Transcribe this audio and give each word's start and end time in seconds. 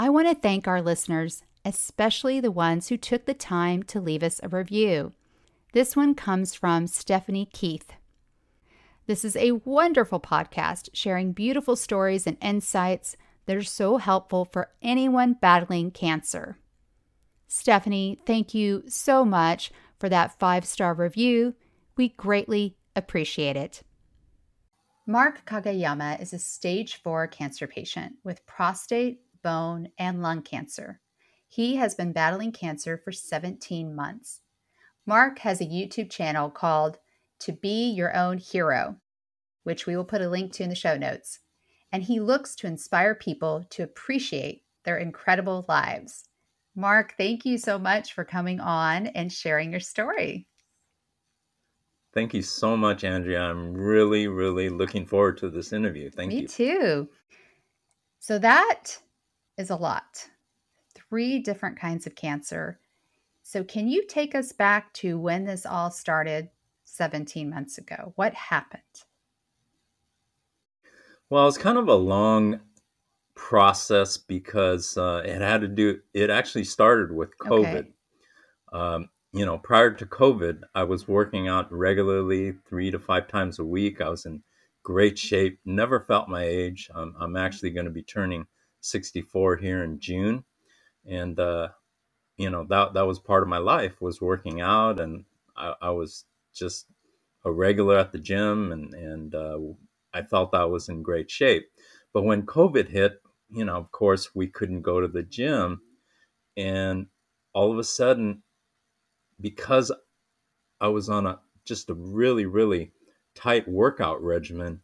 I 0.00 0.08
want 0.08 0.28
to 0.28 0.34
thank 0.34 0.66
our 0.66 0.80
listeners, 0.80 1.42
especially 1.62 2.40
the 2.40 2.50
ones 2.50 2.88
who 2.88 2.96
took 2.96 3.26
the 3.26 3.34
time 3.34 3.82
to 3.82 4.00
leave 4.00 4.22
us 4.22 4.40
a 4.42 4.48
review. 4.48 5.12
This 5.74 5.94
one 5.94 6.14
comes 6.14 6.54
from 6.54 6.86
Stephanie 6.86 7.50
Keith. 7.52 7.92
This 9.06 9.26
is 9.26 9.36
a 9.36 9.52
wonderful 9.52 10.18
podcast 10.18 10.88
sharing 10.94 11.32
beautiful 11.32 11.76
stories 11.76 12.26
and 12.26 12.38
insights 12.40 13.14
that 13.44 13.58
are 13.58 13.62
so 13.62 13.98
helpful 13.98 14.46
for 14.46 14.70
anyone 14.80 15.36
battling 15.38 15.90
cancer. 15.90 16.56
Stephanie, 17.46 18.22
thank 18.24 18.54
you 18.54 18.84
so 18.88 19.26
much 19.26 19.70
for 19.98 20.08
that 20.08 20.38
five 20.38 20.64
star 20.64 20.94
review. 20.94 21.54
We 21.98 22.08
greatly 22.08 22.78
appreciate 22.96 23.58
it. 23.58 23.82
Mark 25.06 25.44
Kageyama 25.44 26.22
is 26.22 26.32
a 26.32 26.38
stage 26.38 27.02
four 27.02 27.26
cancer 27.26 27.66
patient 27.66 28.14
with 28.24 28.46
prostate 28.46 29.20
bone, 29.42 29.88
and 29.98 30.22
lung 30.22 30.42
cancer. 30.42 31.00
He 31.48 31.76
has 31.76 31.94
been 31.94 32.12
battling 32.12 32.52
cancer 32.52 32.96
for 32.96 33.12
17 33.12 33.94
months. 33.94 34.40
Mark 35.04 35.40
has 35.40 35.60
a 35.60 35.66
YouTube 35.66 36.10
channel 36.10 36.50
called 36.50 36.98
To 37.40 37.52
Be 37.52 37.90
Your 37.90 38.16
Own 38.16 38.38
Hero, 38.38 38.96
which 39.64 39.86
we 39.86 39.96
will 39.96 40.04
put 40.04 40.22
a 40.22 40.28
link 40.28 40.52
to 40.52 40.62
in 40.62 40.68
the 40.68 40.74
show 40.74 40.96
notes. 40.96 41.40
And 41.90 42.04
he 42.04 42.20
looks 42.20 42.54
to 42.56 42.68
inspire 42.68 43.14
people 43.14 43.64
to 43.70 43.82
appreciate 43.82 44.62
their 44.84 44.98
incredible 44.98 45.64
lives. 45.68 46.28
Mark, 46.76 47.14
thank 47.16 47.44
you 47.44 47.58
so 47.58 47.78
much 47.78 48.12
for 48.12 48.24
coming 48.24 48.60
on 48.60 49.08
and 49.08 49.32
sharing 49.32 49.72
your 49.72 49.80
story. 49.80 50.46
Thank 52.12 52.34
you 52.34 52.42
so 52.42 52.76
much, 52.76 53.04
Andrea. 53.04 53.42
I'm 53.42 53.72
really, 53.74 54.28
really 54.28 54.68
looking 54.68 55.06
forward 55.06 55.38
to 55.38 55.50
this 55.50 55.72
interview. 55.72 56.10
Thank 56.10 56.28
Me 56.28 56.36
you. 56.36 56.42
Me 56.42 56.48
too. 56.48 57.08
So, 58.18 58.38
that 58.38 58.98
is 59.60 59.70
a 59.70 59.76
lot. 59.76 60.28
Three 60.94 61.38
different 61.38 61.78
kinds 61.78 62.06
of 62.06 62.16
cancer. 62.16 62.80
So, 63.42 63.62
can 63.62 63.88
you 63.88 64.06
take 64.06 64.34
us 64.34 64.52
back 64.52 64.92
to 64.94 65.18
when 65.18 65.44
this 65.44 65.66
all 65.66 65.90
started 65.90 66.48
17 66.84 67.48
months 67.48 67.78
ago? 67.78 68.12
What 68.16 68.34
happened? 68.34 68.82
Well, 71.28 71.46
it's 71.46 71.58
kind 71.58 71.78
of 71.78 71.88
a 71.88 71.94
long 71.94 72.60
process 73.36 74.16
because 74.16 74.98
uh, 74.98 75.22
it 75.24 75.40
had 75.40 75.60
to 75.60 75.68
do, 75.68 76.00
it 76.12 76.30
actually 76.30 76.64
started 76.64 77.12
with 77.12 77.36
COVID. 77.38 77.64
Okay. 77.76 77.88
Um, 78.72 79.08
you 79.32 79.46
know, 79.46 79.58
prior 79.58 79.92
to 79.92 80.06
COVID, 80.06 80.62
I 80.74 80.84
was 80.84 81.06
working 81.06 81.48
out 81.48 81.72
regularly 81.72 82.54
three 82.68 82.90
to 82.90 82.98
five 82.98 83.28
times 83.28 83.58
a 83.58 83.64
week. 83.64 84.00
I 84.00 84.08
was 84.08 84.26
in 84.26 84.42
great 84.82 85.18
shape, 85.18 85.60
never 85.64 86.00
felt 86.00 86.28
my 86.28 86.44
age. 86.44 86.90
I'm, 86.94 87.14
I'm 87.20 87.36
actually 87.36 87.70
going 87.70 87.86
to 87.86 87.92
be 87.92 88.02
turning 88.02 88.46
64 88.80 89.56
here 89.56 89.82
in 89.82 89.98
June, 90.00 90.44
and 91.06 91.38
uh, 91.38 91.68
you 92.36 92.50
know 92.50 92.64
that 92.68 92.94
that 92.94 93.06
was 93.06 93.18
part 93.18 93.42
of 93.42 93.48
my 93.48 93.58
life 93.58 94.00
was 94.00 94.20
working 94.20 94.60
out, 94.60 95.00
and 95.00 95.24
I, 95.56 95.74
I 95.82 95.90
was 95.90 96.24
just 96.54 96.86
a 97.44 97.52
regular 97.52 97.98
at 97.98 98.12
the 98.12 98.18
gym, 98.18 98.72
and 98.72 98.94
and 98.94 99.34
uh, 99.34 99.58
I 100.12 100.22
felt 100.22 100.54
I 100.54 100.64
was 100.64 100.88
in 100.88 101.02
great 101.02 101.30
shape. 101.30 101.68
But 102.12 102.22
when 102.22 102.42
COVID 102.42 102.88
hit, 102.88 103.20
you 103.50 103.64
know, 103.64 103.76
of 103.76 103.92
course, 103.92 104.34
we 104.34 104.46
couldn't 104.48 104.82
go 104.82 105.00
to 105.00 105.08
the 105.08 105.22
gym, 105.22 105.82
and 106.56 107.06
all 107.52 107.72
of 107.72 107.78
a 107.78 107.84
sudden, 107.84 108.42
because 109.40 109.92
I 110.80 110.88
was 110.88 111.08
on 111.08 111.26
a 111.26 111.40
just 111.64 111.90
a 111.90 111.94
really 111.94 112.46
really 112.46 112.92
tight 113.34 113.68
workout 113.68 114.22
regimen 114.22 114.80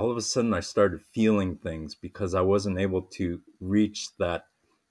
all 0.00 0.10
of 0.10 0.16
a 0.16 0.22
sudden 0.22 0.54
I 0.54 0.60
started 0.60 1.02
feeling 1.12 1.56
things 1.56 1.94
because 1.94 2.34
I 2.34 2.40
wasn't 2.40 2.78
able 2.78 3.02
to 3.02 3.38
reach 3.60 4.08
that 4.18 4.44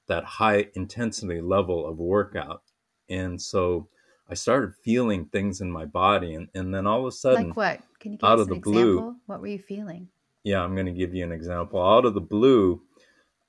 that 0.07 0.23
high 0.23 0.67
intensity 0.75 1.41
level 1.41 1.87
of 1.87 1.97
workout. 1.97 2.61
And 3.09 3.41
so 3.41 3.87
I 4.29 4.35
started 4.35 4.75
feeling 4.83 5.25
things 5.25 5.61
in 5.61 5.71
my 5.71 5.85
body 5.85 6.35
and, 6.35 6.47
and 6.53 6.73
then 6.73 6.85
all 6.85 7.01
of 7.01 7.07
a 7.07 7.11
sudden 7.11 7.47
Like 7.47 7.57
what? 7.57 7.81
Can 7.99 8.11
you 8.11 8.17
give 8.19 8.29
out 8.29 8.39
of 8.39 8.49
the 8.49 8.55
example? 8.55 8.71
blue 8.71 9.15
what 9.25 9.41
were 9.41 9.47
you 9.47 9.57
feeling? 9.57 10.09
Yeah, 10.43 10.61
I'm 10.61 10.75
gonna 10.75 10.91
give 10.91 11.15
you 11.15 11.23
an 11.23 11.31
example. 11.31 11.81
Out 11.81 12.05
of 12.05 12.13
the 12.13 12.21
blue, 12.21 12.83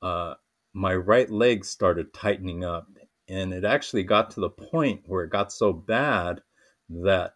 uh, 0.01 0.35
my 0.73 0.95
right 0.95 1.29
leg 1.29 1.67
started 1.67 2.15
tightening 2.15 2.65
up 2.65 2.89
and 3.29 3.53
it 3.53 3.67
actually 3.67 4.05
got 4.05 4.31
to 4.31 4.41
the 4.41 4.49
point 4.49 5.03
where 5.05 5.25
it 5.25 5.31
got 5.31 5.53
so 5.53 5.75
bad 5.75 6.41
that 6.89 7.35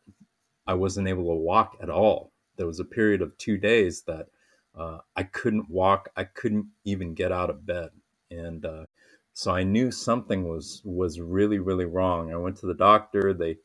I 0.66 0.72
wasn't 0.72 1.08
able 1.08 1.24
to 1.24 1.42
walk 1.42 1.76
at 1.82 1.90
all 1.90 2.32
there 2.56 2.66
was 2.66 2.80
a 2.80 2.84
period 2.86 3.22
of 3.22 3.36
two 3.38 3.58
days 3.58 4.02
that 4.02 4.28
uh, 4.78 4.98
I 5.16 5.24
couldn't 5.24 5.70
walk. 5.70 6.10
I 6.16 6.24
couldn't 6.24 6.66
even 6.84 7.14
get 7.14 7.32
out 7.32 7.50
of 7.50 7.66
bed, 7.66 7.90
and 8.30 8.64
uh, 8.66 8.86
so 9.34 9.52
I 9.52 9.64
knew 9.64 9.90
something 9.92 10.48
was 10.48 10.82
was 10.84 11.20
really 11.20 11.58
really 11.60 11.86
wrong. 11.86 12.32
I 12.32 12.36
went 12.36 12.58
to 12.58 12.66
the 12.66 12.74
doctor. 12.74 13.34
They 13.34 13.56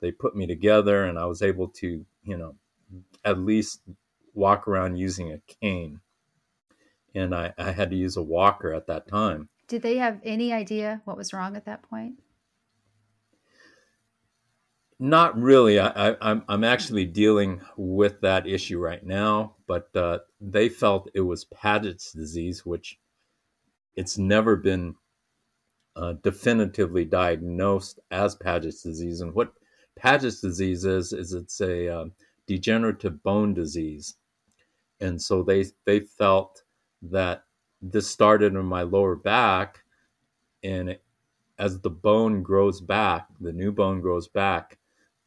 they 0.00 0.12
put 0.12 0.36
me 0.36 0.46
together, 0.46 1.04
and 1.06 1.18
I 1.18 1.26
was 1.26 1.42
able 1.42 1.68
to 1.80 2.06
you 2.24 2.38
know 2.38 2.56
at 3.24 3.38
least 3.40 3.82
walk 4.34 4.68
around 4.68 4.96
using 4.98 5.32
a 5.32 5.40
cane. 5.62 6.00
And 7.14 7.34
I, 7.34 7.54
I 7.58 7.72
had 7.72 7.90
to 7.90 7.96
use 7.96 8.16
a 8.16 8.22
walker 8.22 8.74
at 8.74 8.88
that 8.88 9.08
time. 9.08 9.48
Did 9.68 9.82
they 9.82 9.98
have 9.98 10.20
any 10.24 10.52
idea 10.52 11.02
what 11.04 11.16
was 11.16 11.32
wrong 11.32 11.56
at 11.56 11.66
that 11.66 11.82
point? 11.82 12.16
Not 14.98 15.38
really. 15.38 15.78
I, 15.78 16.10
I, 16.10 16.16
I'm 16.22 16.42
I'm 16.48 16.64
actually 16.64 17.04
dealing 17.04 17.60
with 17.76 18.20
that 18.22 18.46
issue 18.46 18.78
right 18.78 19.04
now, 19.04 19.56
but 19.66 19.94
uh, 19.94 20.20
they 20.40 20.70
felt 20.70 21.10
it 21.14 21.20
was 21.20 21.44
Paget's 21.44 22.12
disease, 22.12 22.64
which 22.64 22.98
it's 23.94 24.16
never 24.18 24.56
been 24.56 24.94
uh, 25.96 26.14
definitively 26.22 27.04
diagnosed 27.04 28.00
as 28.10 28.36
Paget's 28.36 28.82
disease. 28.82 29.20
And 29.20 29.34
what 29.34 29.52
Paget's 29.96 30.40
disease 30.40 30.86
is 30.86 31.12
is 31.12 31.34
it's 31.34 31.60
a 31.60 31.88
uh, 31.88 32.04
degenerative 32.46 33.22
bone 33.22 33.52
disease, 33.52 34.14
and 35.00 35.20
so 35.20 35.42
they 35.42 35.66
they 35.84 36.00
felt 36.00 36.62
that 37.02 37.44
this 37.82 38.08
started 38.08 38.54
in 38.54 38.64
my 38.64 38.82
lower 38.82 39.14
back, 39.14 39.84
and 40.64 40.88
it, 40.90 41.02
as 41.58 41.80
the 41.80 41.90
bone 41.90 42.42
grows 42.42 42.80
back, 42.80 43.26
the 43.40 43.52
new 43.52 43.72
bone 43.72 44.00
grows 44.00 44.28
back 44.28 44.78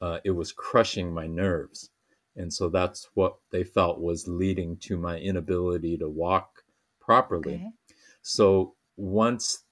uh, 0.01 0.19
it 0.23 0.31
was 0.31 0.51
crushing 0.51 1.13
my 1.13 1.27
nerves. 1.27 1.89
And 2.35 2.53
so 2.53 2.69
that's 2.69 3.09
what 3.15 3.35
they 3.51 3.63
felt 3.63 3.99
was 3.99 4.27
leading 4.27 4.77
to 4.77 4.97
my 4.97 5.17
inability 5.17 5.97
to 5.97 6.09
walk 6.09 6.63
properly. 7.01 7.55
Okay. 7.55 7.71
So 8.21 8.75
once 8.95 9.63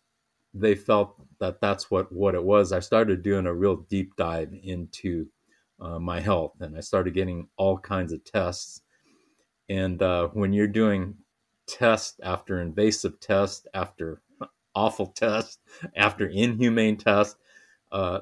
they 0.54 0.76
felt 0.76 1.16
that 1.40 1.62
that's 1.62 1.90
what, 1.92 2.12
what 2.12 2.36
it 2.36 2.44
was, 2.44 2.72
I 2.72 2.80
started 2.80 3.24
doing 3.24 3.46
a 3.46 3.54
real 3.54 3.78
deep 3.90 4.16
dive 4.18 4.54
into 4.64 5.28
uh, 5.80 6.00
my 6.00 6.20
health 6.20 6.54
and 6.60 6.76
I 6.76 6.82
started 6.82 7.14
getting 7.14 7.48
all 7.58 7.78
kinds 7.78 8.12
of 8.12 8.24
tests. 8.24 8.82
And 9.70 10.02
uh, 10.02 10.30
when 10.30 10.54
you're 10.54 10.68
doing 10.68 11.16
test 11.68 12.20
after 12.24 12.62
invasive 12.62 13.20
test, 13.20 13.68
after 13.74 14.22
awful 14.76 15.08
test, 15.08 15.60
after 15.96 16.28
inhumane 16.28 16.98
test, 16.98 17.38
uh, 17.92 18.22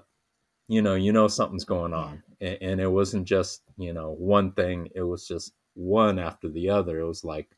you 0.68 0.82
know, 0.82 0.96
you 0.96 1.12
know 1.12 1.28
something's 1.28 1.66
going 1.66 1.94
on. 1.94 2.24
And, 2.42 2.58
and, 2.62 2.82
it 2.82 2.92
wasn't 2.92 3.28
just, 3.28 3.62
you 3.78 3.94
know, 3.94 4.12
one 4.12 4.52
thing, 4.54 4.90
it 4.96 5.04
was 5.04 5.28
just 5.28 5.54
one 5.76 6.20
after 6.20 6.50
the 6.50 6.70
other. 6.70 7.00
It 7.00 7.06
was 7.06 7.24
like, 7.24 7.50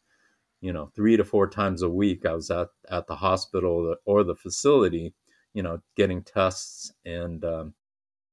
you 0.61 0.73
know, 0.73 0.91
three 0.95 1.17
to 1.17 1.23
four 1.23 1.47
times 1.47 1.81
a 1.81 1.89
week 1.89 2.25
I 2.25 2.33
was 2.33 2.51
at, 2.51 2.69
at 2.89 3.07
the 3.07 3.15
hospital 3.15 3.95
or 4.05 4.23
the 4.23 4.35
facility, 4.35 5.13
you 5.53 5.63
know, 5.63 5.79
getting 5.95 6.23
tests. 6.23 6.91
And 7.05 7.43
um, 7.45 7.73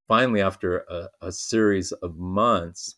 finally, 0.08 0.40
after 0.40 0.78
a, 0.90 1.08
a 1.20 1.32
series 1.32 1.92
of 1.92 2.16
months, 2.16 2.96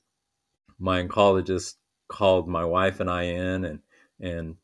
my 0.78 1.02
oncologist 1.02 1.74
called 2.08 2.48
my 2.48 2.64
wife 2.64 3.00
and 3.00 3.10
I 3.10 3.22
in 3.22 3.64
and, 3.64 3.80
and, 4.20 4.56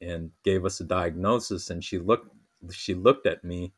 and 0.00 0.30
gave 0.44 0.64
us 0.64 0.80
a 0.80 0.84
diagnosis. 0.84 1.70
And 1.70 1.84
she 1.84 1.98
looked, 1.98 2.34
she 2.72 2.94
looked 2.94 3.26
at 3.26 3.44
me 3.44 3.72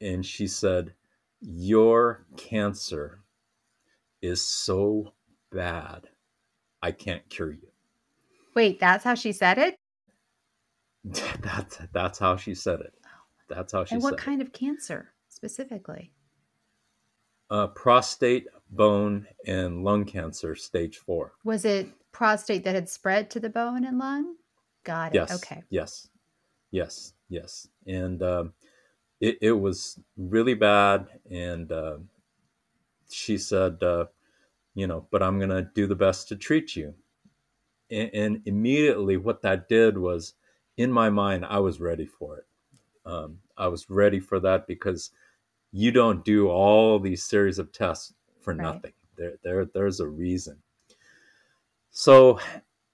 and 0.00 0.26
she 0.26 0.46
said, 0.48 0.94
your 1.40 2.26
cancer 2.36 3.20
is 4.22 4.42
so 4.44 5.12
bad, 5.52 6.08
I 6.82 6.92
can't 6.92 7.28
cure 7.28 7.52
you. 7.52 7.68
Wait, 8.54 8.80
that's 8.80 9.04
how 9.04 9.14
she 9.14 9.32
said 9.32 9.58
it? 9.58 9.76
That's 11.40 11.78
that's 11.92 12.18
how 12.18 12.36
she 12.36 12.54
said 12.54 12.80
it. 12.80 12.92
That's 13.48 13.72
how 13.72 13.84
she 13.84 13.94
and 13.94 14.02
what 14.02 14.18
kind 14.18 14.42
of 14.42 14.52
cancer 14.52 15.12
specifically? 15.28 16.12
Uh, 17.50 17.68
prostate, 17.68 18.46
bone, 18.70 19.26
and 19.46 19.84
lung 19.84 20.04
cancer, 20.04 20.54
stage 20.54 20.98
four. 20.98 21.32
Was 21.44 21.64
it 21.64 21.88
prostate 22.12 22.64
that 22.64 22.74
had 22.74 22.88
spread 22.88 23.30
to 23.30 23.40
the 23.40 23.48
bone 23.48 23.84
and 23.84 23.98
lung? 23.98 24.34
Got 24.84 25.14
it. 25.14 25.16
Yes. 25.16 25.30
Okay. 25.36 25.62
Yes. 25.70 26.08
Yes. 26.72 27.14
Yes. 27.28 27.68
And 27.86 28.22
um, 28.22 28.52
it, 29.20 29.38
it 29.40 29.52
was 29.52 29.98
really 30.16 30.54
bad. 30.54 31.06
And 31.30 31.70
uh, 31.72 31.98
she 33.10 33.38
said, 33.38 33.82
uh, 33.82 34.06
you 34.74 34.86
know, 34.86 35.06
but 35.10 35.22
I'm 35.22 35.38
going 35.38 35.50
to 35.50 35.70
do 35.74 35.86
the 35.86 35.96
best 35.96 36.28
to 36.28 36.36
treat 36.36 36.76
you. 36.76 36.94
And, 37.90 38.10
and 38.14 38.42
immediately, 38.46 39.16
what 39.16 39.42
that 39.42 39.68
did 39.68 39.98
was, 39.98 40.34
in 40.76 40.92
my 40.92 41.10
mind, 41.10 41.44
I 41.44 41.58
was 41.58 41.80
ready 41.80 42.06
for 42.06 42.38
it. 42.38 42.46
Um, 43.04 43.40
I 43.56 43.68
was 43.68 43.90
ready 43.90 44.20
for 44.20 44.38
that 44.40 44.66
because 44.66 45.10
you 45.72 45.90
don't 45.90 46.24
do 46.24 46.48
all 46.48 46.98
these 46.98 47.24
series 47.24 47.58
of 47.58 47.72
tests 47.72 48.14
for 48.40 48.54
Right. 48.54 48.74
nothing. 48.74 48.92
There, 49.16 49.34
there, 49.42 49.64
there's 49.64 50.00
a 50.00 50.06
reason. 50.06 50.58
So, 51.90 52.38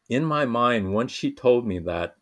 in 0.08 0.24
my 0.24 0.46
mind, 0.46 0.94
once 0.94 1.12
she 1.12 1.32
told 1.32 1.66
me 1.66 1.78
that, 1.80 2.16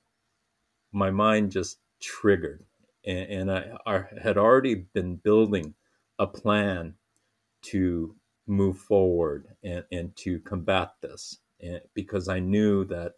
my 0.93 1.11
mind 1.11 1.53
just 1.53 1.79
triggered, 2.01 2.65
and, 3.05 3.51
and 3.51 3.53
I, 3.87 4.05
had 4.21 4.39
already 4.39 4.87
been 4.95 5.17
building 5.17 5.75
a 6.19 6.27
plan 6.27 6.95
to 7.63 8.17
move 8.47 8.79
forward 8.79 9.47
and, 9.63 9.85
and 9.93 10.17
to 10.17 10.41
combat 10.41 10.93
this, 11.01 11.39
and 11.61 11.81
because 11.95 12.29
I 12.29 12.41
knew 12.41 12.85
that 12.87 13.15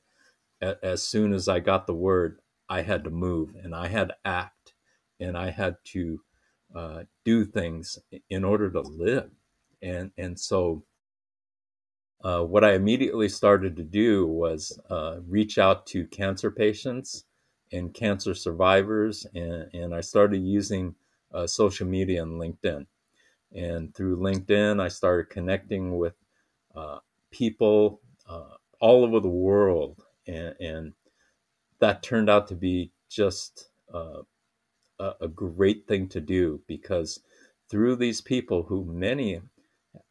a, 0.62 0.76
as 0.84 1.02
soon 1.02 1.32
as 1.32 1.48
I 1.48 1.60
got 1.60 1.86
the 1.86 1.94
word, 1.94 2.38
I 2.68 2.82
had 2.82 3.04
to 3.04 3.10
move 3.10 3.54
and 3.62 3.74
I 3.74 3.88
had 3.88 4.08
to 4.08 4.16
act 4.24 4.74
and 5.20 5.36
I 5.36 5.50
had 5.50 5.76
to 5.86 6.20
uh, 6.74 7.04
do 7.24 7.44
things 7.44 7.98
in 8.30 8.44
order 8.44 8.70
to 8.70 8.80
live, 8.80 9.30
and 9.82 10.10
and 10.18 10.38
so 10.38 10.84
uh, 12.24 12.42
what 12.42 12.64
I 12.64 12.74
immediately 12.74 13.28
started 13.28 13.76
to 13.76 13.82
do 13.84 14.26
was 14.26 14.78
uh, 14.90 15.18
reach 15.28 15.58
out 15.58 15.86
to 15.88 16.06
cancer 16.06 16.50
patients 16.50 17.24
and 17.74 17.94
cancer 17.94 18.34
survivors, 18.34 19.26
and, 19.34 19.68
and 19.74 19.94
I 19.94 20.00
started 20.00 20.38
using 20.42 20.94
uh, 21.32 21.46
social 21.46 21.86
media 21.86 22.22
and 22.22 22.40
LinkedIn. 22.40 22.86
And 23.54 23.94
through 23.94 24.18
LinkedIn, 24.18 24.80
I 24.80 24.88
started 24.88 25.30
connecting 25.30 25.98
with 25.98 26.14
uh, 26.74 26.98
people 27.30 28.00
uh, 28.28 28.56
all 28.80 29.04
over 29.04 29.20
the 29.20 29.28
world, 29.28 30.02
and, 30.26 30.54
and 30.60 30.92
that 31.80 32.02
turned 32.02 32.30
out 32.30 32.48
to 32.48 32.54
be 32.54 32.92
just 33.10 33.68
uh, 33.92 34.22
a, 34.98 35.12
a 35.22 35.28
great 35.28 35.86
thing 35.86 36.08
to 36.08 36.20
do 36.20 36.60
because 36.66 37.20
through 37.70 37.96
these 37.96 38.20
people, 38.20 38.62
who 38.62 38.84
many 38.84 39.40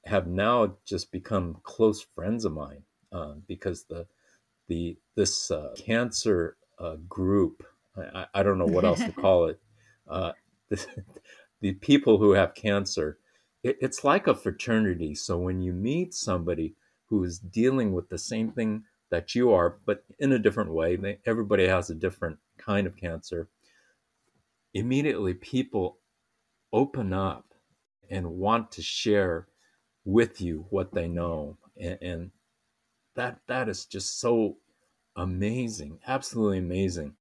have 0.06 0.28
now 0.28 0.78
just 0.86 1.12
become 1.12 1.58
close 1.64 2.02
friends 2.16 2.46
of 2.46 2.54
mine 2.54 2.84
uh, 3.12 3.36
because 3.48 3.86
the 3.86 4.08
the 4.68 4.98
this 5.16 5.52
uh, 5.52 5.74
cancer 5.78 6.58
uh, 6.80 6.96
group. 7.08 7.64
I, 7.98 8.26
I 8.34 8.44
don't 8.44 8.58
know 8.58 8.66
what 8.66 8.86
else 8.86 9.00
to 9.00 9.12
call 9.14 9.48
it. 9.48 9.60
Uh, 10.08 10.34
the, 10.70 10.86
the 11.62 11.74
people 11.74 12.18
who 12.18 12.32
have 12.34 12.56
cancer 12.56 13.18
it, 13.64 13.78
it's 13.82 14.04
like 14.04 14.28
a 14.28 14.36
fraternity. 14.36 15.16
So 15.16 15.38
when 15.38 15.62
you 15.62 15.74
meet 15.74 16.14
somebody 16.14 16.76
who 17.08 17.24
is 17.24 17.40
dealing 17.40 17.94
with 17.94 18.10
the 18.10 18.18
same 18.18 18.52
thing 18.52 18.84
that 19.12 19.36
you 19.36 19.52
are 19.52 19.78
but 19.86 20.04
in 20.20 20.32
a 20.32 20.40
different 20.40 20.74
way 20.74 20.96
they, 20.96 21.20
everybody 21.26 21.68
has 21.68 21.90
a 21.90 21.96
different 21.96 22.38
kind 22.58 22.88
of 22.88 22.98
cancer 22.98 23.48
immediately 24.74 25.34
people 25.36 26.00
open 26.74 27.14
up 27.14 27.46
and 28.10 28.28
want 28.28 28.72
to 28.72 28.82
share 28.82 29.48
with 30.06 30.42
you 30.42 30.66
what 30.70 30.94
they 30.94 31.08
know. 31.08 31.58
And, 31.80 31.98
and 32.02 32.32
that 33.16 33.40
that 33.48 33.70
is 33.70 33.86
just 33.86 34.20
so 34.20 34.58
amazing 35.16 36.00
absolutely 36.08 36.58
amazing 36.58 37.14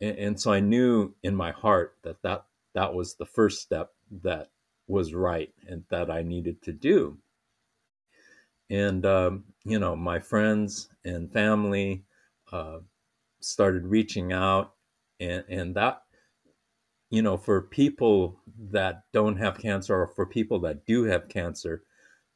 and, 0.00 0.18
and 0.18 0.40
so 0.40 0.52
i 0.52 0.60
knew 0.60 1.14
in 1.22 1.34
my 1.34 1.50
heart 1.50 1.96
that 2.02 2.20
that 2.22 2.44
that 2.74 2.92
was 2.92 3.14
the 3.14 3.26
first 3.26 3.62
step 3.62 3.92
that 4.10 4.50
was 4.86 5.14
right 5.14 5.52
and 5.68 5.84
that 5.88 6.10
i 6.10 6.22
needed 6.22 6.60
to 6.62 6.72
do 6.72 7.16
and 8.70 9.04
um, 9.06 9.44
you 9.64 9.78
know 9.78 9.94
my 9.94 10.18
friends 10.18 10.88
and 11.04 11.32
family 11.32 12.04
uh, 12.52 12.78
started 13.40 13.86
reaching 13.86 14.32
out 14.32 14.74
and 15.20 15.44
and 15.48 15.74
that 15.74 16.02
you 17.10 17.22
know 17.22 17.36
for 17.36 17.62
people 17.62 18.40
that 18.70 19.04
don't 19.12 19.36
have 19.36 19.58
cancer 19.58 19.94
or 19.94 20.08
for 20.08 20.26
people 20.26 20.58
that 20.60 20.84
do 20.86 21.04
have 21.04 21.28
cancer 21.28 21.82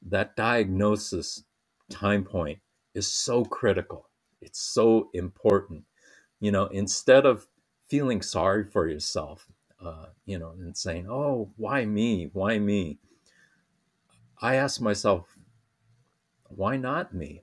that 0.03 0.37
diagnosis 0.37 1.45
time 1.91 2.25
point 2.25 2.59
is 2.95 3.11
so 3.11 3.45
critical. 3.45 4.08
It's 4.43 4.61
so 4.61 5.11
important. 5.15 5.85
You 6.41 6.53
know, 6.53 6.67
instead 6.67 7.27
of 7.27 7.49
feeling 7.89 8.23
sorry 8.23 8.65
for 8.65 8.89
yourself, 8.89 9.47
uh, 9.85 10.07
you 10.27 10.39
know, 10.39 10.53
and 10.59 10.77
saying, 10.77 11.09
oh, 11.11 11.51
why 11.57 11.85
me? 11.87 12.31
Why 12.33 12.59
me? 12.59 12.99
I 14.43 14.57
ask 14.57 14.81
myself, 14.81 15.37
why 16.49 16.77
not 16.77 17.15
me? 17.15 17.43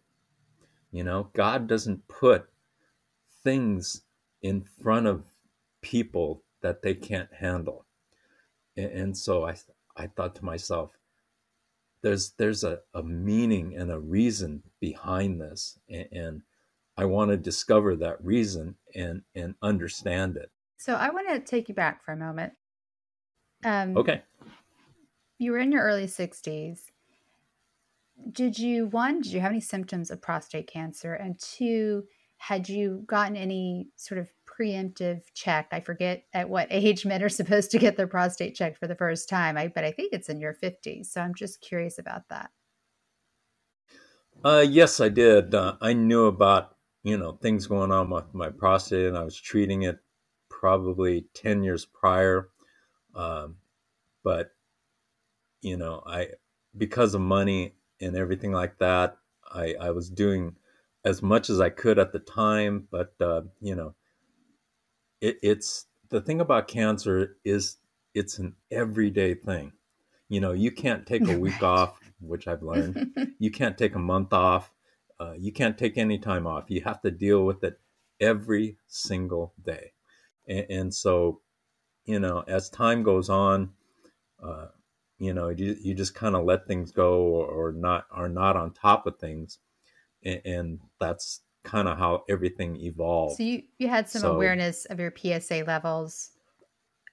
You 0.92 1.04
know, 1.06 1.30
God 1.34 1.68
doesn't 1.68 2.08
put 2.08 2.48
things 3.44 4.04
in 4.42 4.64
front 4.84 5.08
of 5.08 5.24
people 5.82 6.44
that 6.62 6.82
they 6.84 6.94
can't 6.96 7.34
handle. 7.34 7.86
And, 8.78 8.92
and 8.92 9.18
so 9.18 9.46
I, 9.48 9.56
I 9.98 10.08
thought 10.08 10.36
to 10.36 10.46
myself, 10.46 10.92
there's 12.04 12.32
there's 12.38 12.64
a, 12.64 12.80
a 12.96 13.04
meaning 13.04 13.76
and 13.78 13.92
a 13.92 14.00
reason 14.00 14.64
behind 14.82 15.42
this 15.42 15.80
and, 15.90 16.08
and 16.14 16.44
i 16.98 17.06
want 17.06 17.32
to 17.32 17.38
discover 17.38 17.96
that 17.96 18.24
reason 18.24 18.76
and 18.94 19.24
and 19.34 19.56
understand 19.62 20.38
it 20.38 20.52
So 20.78 20.94
I 20.94 21.10
want 21.10 21.30
to 21.30 21.40
take 21.40 21.70
you 21.70 21.76
back 21.76 22.04
for 22.04 22.12
a 22.12 22.18
moment. 22.18 22.54
Um, 23.64 23.96
okay 23.96 24.24
You 25.38 25.52
were 25.52 25.60
in 25.60 25.72
your 25.72 25.84
early 25.84 26.08
60s. 26.08 26.92
Did 28.32 28.58
you, 28.58 28.88
one, 28.88 29.22
did 29.22 29.34
you 29.34 29.42
have 29.42 29.52
any 29.52 29.62
symptoms 29.62 30.10
of 30.10 30.22
prostate 30.22 30.68
cancer? 30.68 31.14
And 31.14 31.38
two, 31.40 32.08
had 32.38 32.70
you 32.70 33.04
gotten 33.06 33.36
any 33.36 33.90
sort 33.96 34.20
of 34.20 34.32
preemptive 34.46 35.24
check? 35.34 35.68
I 35.72 35.82
forget 35.82 36.26
at 36.34 36.50
what 36.50 36.68
age 36.72 37.06
men 37.06 37.24
are 37.24 37.30
supposed 37.30 37.72
to 37.72 37.80
get 37.80 37.98
their 37.98 38.08
prostate 38.08 38.56
checked 38.56 38.78
for 38.78 38.88
the 38.88 38.96
first 38.96 39.28
time, 39.30 39.58
I, 39.58 39.68
but 39.68 39.84
I 39.84 39.92
think 39.92 40.14
it's 40.14 40.30
in 40.30 40.40
your 40.40 40.54
50s. 40.54 41.12
So 41.12 41.22
I'm 41.22 41.36
just 41.36 41.62
curious 41.62 41.98
about 42.00 42.30
that. 42.30 42.52
uh 44.44 44.66
yes 44.68 45.00
i 45.00 45.10
did 45.10 45.54
uh, 45.54 45.76
i 45.82 45.94
knew 45.94 46.26
about 46.26 46.75
you 47.06 47.18
know 47.18 47.34
things 47.34 47.68
going 47.68 47.92
on 47.94 48.10
with 48.10 48.34
my 48.36 48.50
prostate 48.50 49.08
and 49.08 49.18
i 49.18 49.24
was 49.24 49.40
treating 49.40 49.84
it 49.84 50.00
probably 50.50 51.28
10 51.36 51.64
years 51.64 51.86
prior. 51.86 52.50
Um, 53.16 53.58
but 54.24 54.54
you 55.62 55.78
know 55.78 56.04
i 56.06 56.30
because 56.78 57.14
of 57.16 57.22
money 57.22 57.76
and 58.02 58.18
everything 58.18 58.52
like 58.52 58.78
that 58.80 59.18
i 59.52 59.76
i 59.82 59.92
was 59.92 60.10
doing 60.10 60.56
as 61.06 61.22
much 61.24 61.50
as 61.50 61.62
i 61.62 61.70
could 61.70 62.00
at 62.00 62.12
the 62.14 62.20
time 62.20 62.88
but 62.92 63.14
uh, 63.22 63.44
you 63.62 63.76
know 63.76 63.96
it, 65.22 65.38
it's 65.44 65.88
the 66.10 66.22
thing 66.22 66.42
about 66.42 66.68
cancer 66.68 67.38
is 67.46 67.78
it's 68.14 68.40
an 68.40 68.56
everyday 68.72 69.34
thing. 69.34 69.74
You 70.30 70.42
know 70.42 70.54
you 70.54 70.72
can't 70.72 71.06
take 71.08 71.28
a 71.28 71.34
week 71.34 71.62
Right. 71.62 71.64
off 71.64 72.02
which 72.22 72.48
i've 72.48 72.64
learned. 72.64 73.00
You 73.40 73.52
can't 73.52 73.78
take 73.78 73.96
a 73.96 74.00
month 74.00 74.34
off 74.34 74.72
uh, 75.20 75.34
you 75.38 75.52
can't 75.52 75.78
take 75.78 75.98
any 75.98 76.18
time 76.18 76.46
off 76.48 76.70
you 76.70 76.82
have 76.82 77.02
to 77.02 77.12
deal 77.12 77.46
with 77.46 77.64
it 77.64 77.80
every 78.20 78.78
single 78.88 79.54
day 79.64 79.92
and, 80.48 80.66
and 80.70 80.94
so 80.94 81.42
you 82.06 82.20
know 82.20 82.44
as 82.48 82.70
time 82.70 83.04
goes 83.04 83.30
on 83.30 83.72
uh, 84.44 84.68
you 85.20 85.34
know 85.34 85.50
you, 85.50 85.76
you 85.82 85.94
just 85.94 86.16
kind 86.16 86.36
of 86.36 86.44
let 86.46 86.68
things 86.68 86.92
go 86.92 87.20
or, 87.24 87.48
or 87.48 87.72
not 87.72 88.06
are 88.12 88.30
not 88.30 88.56
on 88.56 88.72
top 88.72 89.06
of 89.08 89.18
things 89.18 89.60
and, 90.24 90.42
and 90.46 90.80
that's 91.00 91.42
kind 91.64 91.88
of 91.88 91.98
how 91.98 92.24
everything 92.30 92.76
evolved 92.78 93.38
So 93.38 93.44
you, 93.44 93.64
you 93.80 93.88
had 93.88 94.08
some 94.10 94.22
So- 94.22 94.36
awareness 94.36 94.86
of 94.86 95.00
your 95.00 95.14
PSA 95.16 95.64
levels 95.66 96.32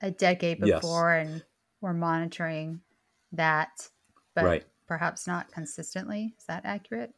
a 0.02 0.11
decade 0.11 0.59
Yes. 0.59 0.82
before 0.82 1.14
and 1.14 1.42
were 1.80 1.94
monitoring 1.94 2.80
that, 3.32 3.88
but 4.35 4.44
right 4.44 4.64
perhaps 4.88 5.26
not 5.26 5.50
consistently. 5.52 6.35
Is 6.38 6.44
that 6.47 6.64
accurate? 6.64 7.14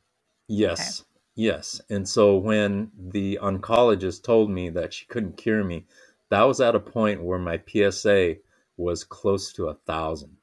Yes, 0.49 1.05
yes. 1.37 1.81
And 1.91 2.09
so 2.09 2.37
when 2.37 2.91
the 2.99 3.39
oncologist 3.43 4.23
told 4.25 4.51
me 4.51 4.69
that 4.71 4.93
she 4.93 5.07
couldn't 5.07 5.37
cure 5.39 5.65
me, 5.65 5.87
that 6.31 6.43
was 6.43 6.61
at 6.61 6.75
a 6.75 6.81
point 6.81 7.23
where 7.23 7.39
my 7.39 7.61
PSA 7.67 8.37
was 8.77 9.05
close 9.05 9.53
to 9.55 9.69
a 9.69 9.75
thousand. 9.87 10.37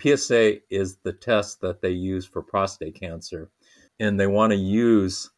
PSA 0.00 0.58
is 0.70 0.98
the 0.98 1.12
test 1.12 1.60
that 1.60 1.82
they 1.82 1.90
use 1.90 2.26
for 2.26 2.42
prostate 2.42 2.96
cancer, 3.00 3.50
and 4.00 4.18
they 4.18 4.26
want 4.26 4.52
to 4.52 4.58
use 4.58 5.30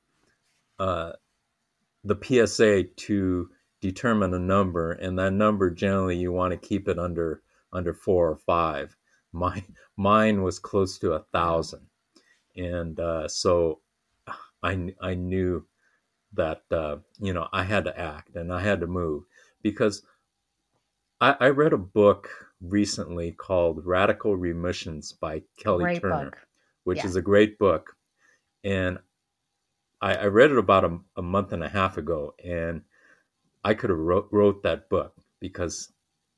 uh, 0.78 1.12
the 2.04 2.18
PSA 2.22 2.84
to 2.84 3.50
determine 3.80 4.34
a 4.34 4.38
number, 4.38 4.92
and 4.92 5.18
that 5.18 5.32
number 5.32 5.70
generally 5.70 6.16
you 6.16 6.32
want 6.32 6.52
to 6.52 6.68
keep 6.68 6.88
it 6.88 6.98
under 6.98 7.42
under 7.72 7.94
four 7.94 8.30
or 8.30 8.36
five. 8.36 8.96
My 9.32 9.64
mine 9.96 10.42
was 10.42 10.58
close 10.58 10.98
to 11.00 11.14
a 11.14 11.24
thousand, 11.32 11.86
and 12.56 13.00
uh, 13.00 13.28
so 13.28 13.80
I 14.64 14.94
I 15.00 15.14
knew 15.14 15.66
that 16.34 16.62
uh, 16.72 16.98
you 17.20 17.32
know 17.34 17.48
I 17.52 17.64
had 17.64 17.84
to 17.86 17.98
act 17.98 18.36
and 18.36 18.52
I 18.52 18.60
had 18.60 18.80
to 18.80 18.86
move 18.88 19.24
because 19.62 20.02
I, 21.20 21.36
I 21.40 21.48
read 21.48 21.72
a 21.72 21.78
book 21.78 22.30
recently 22.60 23.32
called 23.32 23.84
Radical 23.84 24.36
Remissions 24.36 25.12
by 25.12 25.42
Kelly 25.58 25.84
Great 25.84 26.00
Turner, 26.00 26.30
book. 26.30 26.38
which 26.84 26.98
Yeah. 26.98 27.04
is 27.04 27.16
a 27.16 27.22
great 27.22 27.58
book, 27.58 27.96
and 28.64 28.98
I, 30.00 30.14
I 30.14 30.26
read 30.26 30.52
it 30.52 30.58
about 30.58 30.84
a, 30.84 30.98
a 31.16 31.22
month 31.22 31.52
and 31.52 31.64
a 31.64 31.68
half 31.68 31.96
ago, 31.96 32.34
and 32.44 32.82
I 33.64 33.74
could 33.74 33.90
have 33.90 33.98
wrote, 33.98 34.28
wrote 34.32 34.62
that 34.64 34.88
book 34.90 35.16
because 35.40 35.92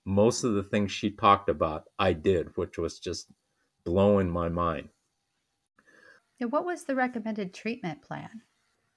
most 0.07 0.45
of 0.45 0.55
the 0.55 0.65
things 0.65 0.93
she 0.93 1.11
talked 1.11 1.49
about 1.51 1.89
I 1.99 2.13
did, 2.15 2.57
which 2.57 2.79
was 2.79 3.01
just 3.01 3.29
blowing 3.85 4.31
my 4.31 4.49
mind. 4.49 4.91
What 6.39 6.65
was 6.65 6.85
the 6.85 6.95
recommended 6.95 7.53
treatment 7.53 8.01
plan? 8.01 8.43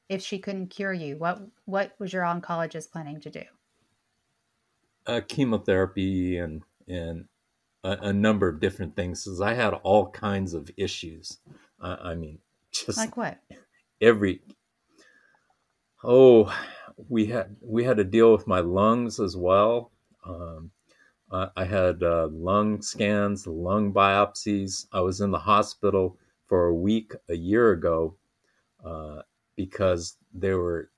If 0.09 0.21
she 0.21 0.39
couldn't 0.39 0.69
cure 0.69 0.93
you, 0.93 1.17
what 1.17 1.41
what 1.65 1.99
was 1.99 2.13
your 2.13 2.23
oncologist 2.23 2.91
planning 2.91 3.19
to 3.21 3.31
do? 3.31 3.45
uh, 5.05 5.21
chemotherapy 5.27 6.37
and 6.37 6.63
and 6.87 7.27
a, 7.83 7.91
a 8.09 8.13
number 8.13 8.47
of 8.47 8.59
different 8.59 8.95
things 8.95 9.23
because 9.23 9.41
I 9.41 9.53
had 9.53 9.73
all 9.75 10.11
kinds 10.11 10.53
of 10.53 10.69
issues. 10.77 11.39
I, 11.79 12.11
I 12.11 12.15
mean, 12.15 12.39
just 12.71 12.97
Like 12.97 13.17
what? 13.17 13.41
every 14.01 14.41
oh, 16.03 16.53
we 17.07 17.25
had 17.27 17.55
we 17.61 17.83
had 17.83 17.97
to 17.97 18.03
deal 18.03 18.31
with 18.31 18.47
my 18.47 18.59
lungs 18.59 19.19
as 19.19 19.35
well. 19.37 19.91
Um, 20.25 20.71
I, 21.31 21.49
I 21.57 21.65
had 21.65 22.03
uh, 22.03 22.27
lung 22.31 22.81
scans, 22.81 23.47
lung 23.47 23.93
biopsies. 23.93 24.87
I 24.93 25.01
was 25.01 25.21
in 25.21 25.31
the 25.31 25.39
hospital 25.39 26.19
for 26.49 26.65
a 26.65 26.73
week 26.73 27.13
a 27.29 27.35
year 27.35 27.71
ago 27.71 28.17
uh, 28.83 29.21
because 29.55 30.17
they 30.33 30.53
were 30.53 30.89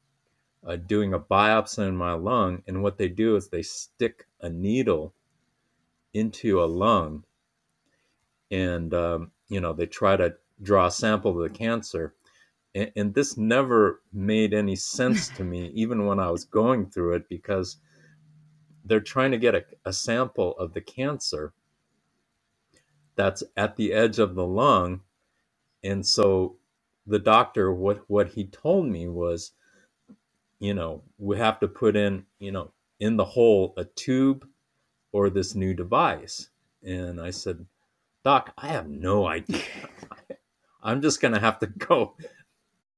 uh, 0.66 0.78
doing 0.78 1.14
a 1.14 1.20
biopsy 1.20 1.88
in 1.88 1.96
my 1.96 2.14
lung, 2.14 2.64
and 2.68 2.82
what 2.82 2.98
they 2.98 3.10
do 3.10 3.36
is 3.36 3.48
they 3.50 3.62
stick 3.62 4.28
a 4.42 4.50
needle 4.50 5.14
into 6.14 6.64
a 6.64 6.66
lung, 6.66 7.24
and 8.50 8.94
um, 8.94 9.32
you 9.50 9.60
know 9.60 9.74
they 9.74 9.86
try 9.86 10.16
to 10.16 10.36
draw 10.62 10.86
a 10.88 10.92
sample 10.92 11.32
of 11.32 11.52
the 11.52 11.58
cancer, 11.58 12.14
and, 12.76 12.92
and 12.96 13.14
this 13.14 13.38
never 13.38 14.02
made 14.14 14.54
any 14.54 14.76
sense 14.76 15.30
to 15.30 15.44
me, 15.44 15.68
even 15.74 16.06
when 16.06 16.20
I 16.20 16.32
was 16.32 16.46
going 16.46 16.90
through 16.90 17.16
it, 17.16 17.30
because 17.30 17.78
they're 18.86 19.00
trying 19.00 19.32
to 19.32 19.38
get 19.38 19.56
a, 19.56 19.66
a 19.86 19.94
sample 19.94 20.58
of 20.58 20.74
the 20.74 20.82
cancer 20.82 21.54
that's 23.16 23.44
at 23.58 23.76
the 23.76 23.94
edge 23.94 24.20
of 24.20 24.36
the 24.36 24.46
lung, 24.46 25.02
and 25.84 26.06
so 26.06 26.58
the 27.08 27.20
doctor 27.20 27.74
what 27.74 28.04
what 28.08 28.28
he 28.30 28.46
told 28.46 28.88
me 28.88 29.08
was 29.08 29.54
you 30.62 30.76
know, 30.76 31.04
we 31.18 31.38
have 31.38 31.60
to 31.60 31.68
put 31.68 31.96
in, 31.98 32.24
you 32.40 32.52
know, 32.52 32.72
in 33.00 33.18
the 33.18 33.26
hole 33.26 33.74
a 33.78 33.84
tube 33.84 34.48
or 35.12 35.30
this 35.30 35.56
new 35.56 35.74
device. 35.74 36.50
And 36.84 37.20
I 37.20 37.32
said, 37.32 37.66
Doc, 38.24 38.54
I 38.58 38.68
have 38.68 38.88
no 38.88 39.26
idea. 39.26 39.64
I'm 40.84 41.02
just 41.02 41.20
going 41.20 41.34
to 41.34 41.40
have 41.40 41.60
to 41.60 41.68
go, 41.68 42.16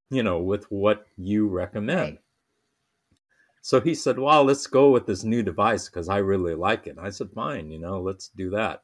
you 0.09 0.23
know, 0.23 0.39
with 0.39 0.65
what 0.65 1.07
you 1.17 1.47
recommend. 1.47 2.19
So 3.61 3.79
he 3.79 3.95
said, 3.95 4.19
Well, 4.19 4.43
let's 4.43 4.67
go 4.67 4.89
with 4.89 5.05
this 5.07 5.23
new 5.23 5.41
device 5.41 5.87
because 5.87 6.09
I 6.09 6.17
really 6.17 6.55
like 6.55 6.85
it. 6.87 6.97
And 6.97 6.99
I 6.99 7.11
said, 7.11 7.31
Fine, 7.33 7.71
you 7.71 7.79
know, 7.79 8.01
let's 8.01 8.27
do 8.27 8.49
that. 8.49 8.83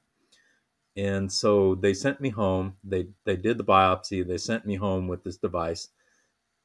And 0.95 1.31
so 1.31 1.75
they 1.75 1.93
sent 1.93 2.19
me 2.19 2.29
home. 2.29 2.75
They 2.83 3.07
they 3.25 3.35
did 3.35 3.57
the 3.57 3.63
biopsy. 3.63 4.27
They 4.27 4.37
sent 4.37 4.65
me 4.65 4.75
home 4.75 5.07
with 5.07 5.23
this 5.23 5.37
device 5.37 5.89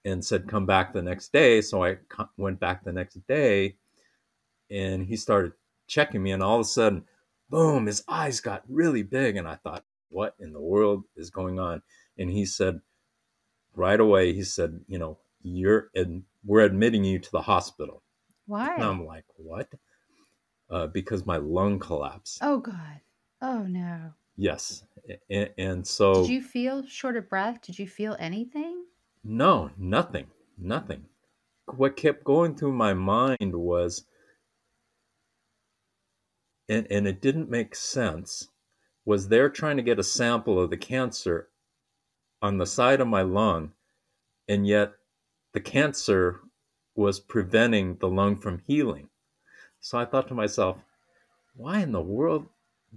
and 0.04 0.24
said 0.24 0.48
come 0.48 0.66
back 0.66 0.92
the 0.92 1.02
next 1.02 1.32
day 1.32 1.60
so 1.60 1.82
i 1.82 1.96
went 2.36 2.60
back 2.60 2.84
the 2.84 2.92
next 2.92 3.14
day 3.26 3.76
and 4.70 5.06
he 5.06 5.16
started 5.16 5.52
checking 5.86 6.22
me 6.22 6.32
and 6.32 6.42
all 6.42 6.56
of 6.56 6.60
a 6.60 6.68
sudden 6.68 7.04
boom 7.50 7.86
his 7.86 8.04
eyes 8.08 8.40
got 8.40 8.62
really 8.68 9.02
big 9.02 9.36
and 9.36 9.48
i 9.48 9.54
thought 9.54 9.84
what 10.10 10.34
in 10.38 10.52
the 10.52 10.60
world 10.60 11.04
is 11.16 11.30
going 11.30 11.58
on 11.58 11.82
and 12.18 12.30
he 12.30 12.44
said 12.44 12.80
right 13.74 14.00
away 14.00 14.32
he 14.32 14.42
said 14.42 14.80
you 14.86 14.98
know 14.98 15.18
you're 15.42 15.90
ad- 15.96 16.22
we're 16.44 16.60
admitting 16.60 17.04
you 17.04 17.18
to 17.18 17.30
the 17.32 17.42
hospital 17.42 18.02
Why? 18.46 18.74
and 18.74 18.84
i'm 18.84 19.06
like 19.06 19.24
what 19.36 19.68
uh, 20.70 20.86
because 20.86 21.26
my 21.26 21.36
lung 21.36 21.78
collapsed 21.78 22.38
oh 22.42 22.58
God. 22.58 23.00
Oh 23.46 23.62
no. 23.64 24.14
yes 24.36 24.84
and, 25.28 25.50
and 25.58 25.86
so 25.86 26.22
Did 26.22 26.30
you 26.30 26.40
feel 26.42 26.86
short 26.86 27.18
of 27.18 27.28
breath? 27.28 27.60
Did 27.60 27.78
you 27.78 27.86
feel 27.86 28.16
anything? 28.18 28.84
No, 29.22 29.70
nothing, 29.76 30.28
nothing. 30.56 31.04
What 31.66 31.96
kept 31.96 32.24
going 32.24 32.56
through 32.56 32.72
my 32.72 32.94
mind 32.94 33.54
was, 33.54 34.06
and, 36.70 36.86
and 36.90 37.06
it 37.06 37.20
didn't 37.20 37.50
make 37.50 37.74
sense, 37.74 38.48
was 39.04 39.28
they're 39.28 39.50
trying 39.50 39.76
to 39.76 39.82
get 39.82 39.98
a 39.98 40.02
sample 40.02 40.58
of 40.58 40.70
the 40.70 40.78
cancer 40.78 41.48
on 42.40 42.56
the 42.56 42.66
side 42.66 43.02
of 43.02 43.08
my 43.08 43.22
lung, 43.22 43.72
and 44.48 44.66
yet 44.66 44.92
the 45.52 45.60
cancer 45.60 46.40
was 46.94 47.20
preventing 47.20 47.96
the 47.96 48.08
lung 48.08 48.36
from 48.36 48.62
healing. 48.66 49.10
So 49.80 49.98
I 49.98 50.06
thought 50.06 50.28
to 50.28 50.34
myself, 50.34 50.78
why 51.54 51.80
in 51.80 51.92
the 51.92 52.00
world 52.00 52.46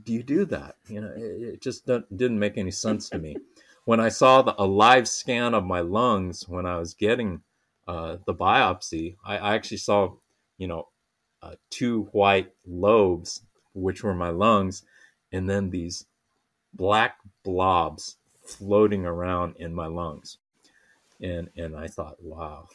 do 0.03 0.13
you 0.13 0.23
do 0.23 0.45
that? 0.45 0.75
You 0.87 1.01
know, 1.01 1.11
it, 1.15 1.53
it 1.53 1.61
just 1.61 1.85
didn't 1.85 2.39
make 2.39 2.57
any 2.57 2.71
sense 2.71 3.09
to 3.09 3.17
me. 3.17 3.37
When 3.85 3.99
I 3.99 4.09
saw 4.09 4.41
the, 4.41 4.55
a 4.57 4.65
live 4.65 5.07
scan 5.07 5.53
of 5.53 5.65
my 5.65 5.79
lungs 5.79 6.47
when 6.47 6.65
I 6.65 6.77
was 6.77 6.93
getting 6.93 7.41
uh, 7.87 8.17
the 8.25 8.33
biopsy, 8.33 9.15
I, 9.25 9.37
I 9.37 9.55
actually 9.55 9.77
saw, 9.77 10.13
you 10.57 10.67
know, 10.67 10.89
uh, 11.41 11.55
two 11.69 12.09
white 12.11 12.51
lobes, 12.65 13.43
which 13.73 14.03
were 14.03 14.13
my 14.13 14.29
lungs, 14.29 14.83
and 15.31 15.49
then 15.49 15.69
these 15.69 16.05
black 16.73 17.17
blobs 17.43 18.17
floating 18.43 19.05
around 19.05 19.55
in 19.57 19.73
my 19.73 19.87
lungs. 19.87 20.37
And 21.21 21.49
and 21.55 21.75
I 21.75 21.87
thought, 21.87 22.21
wow, 22.21 22.67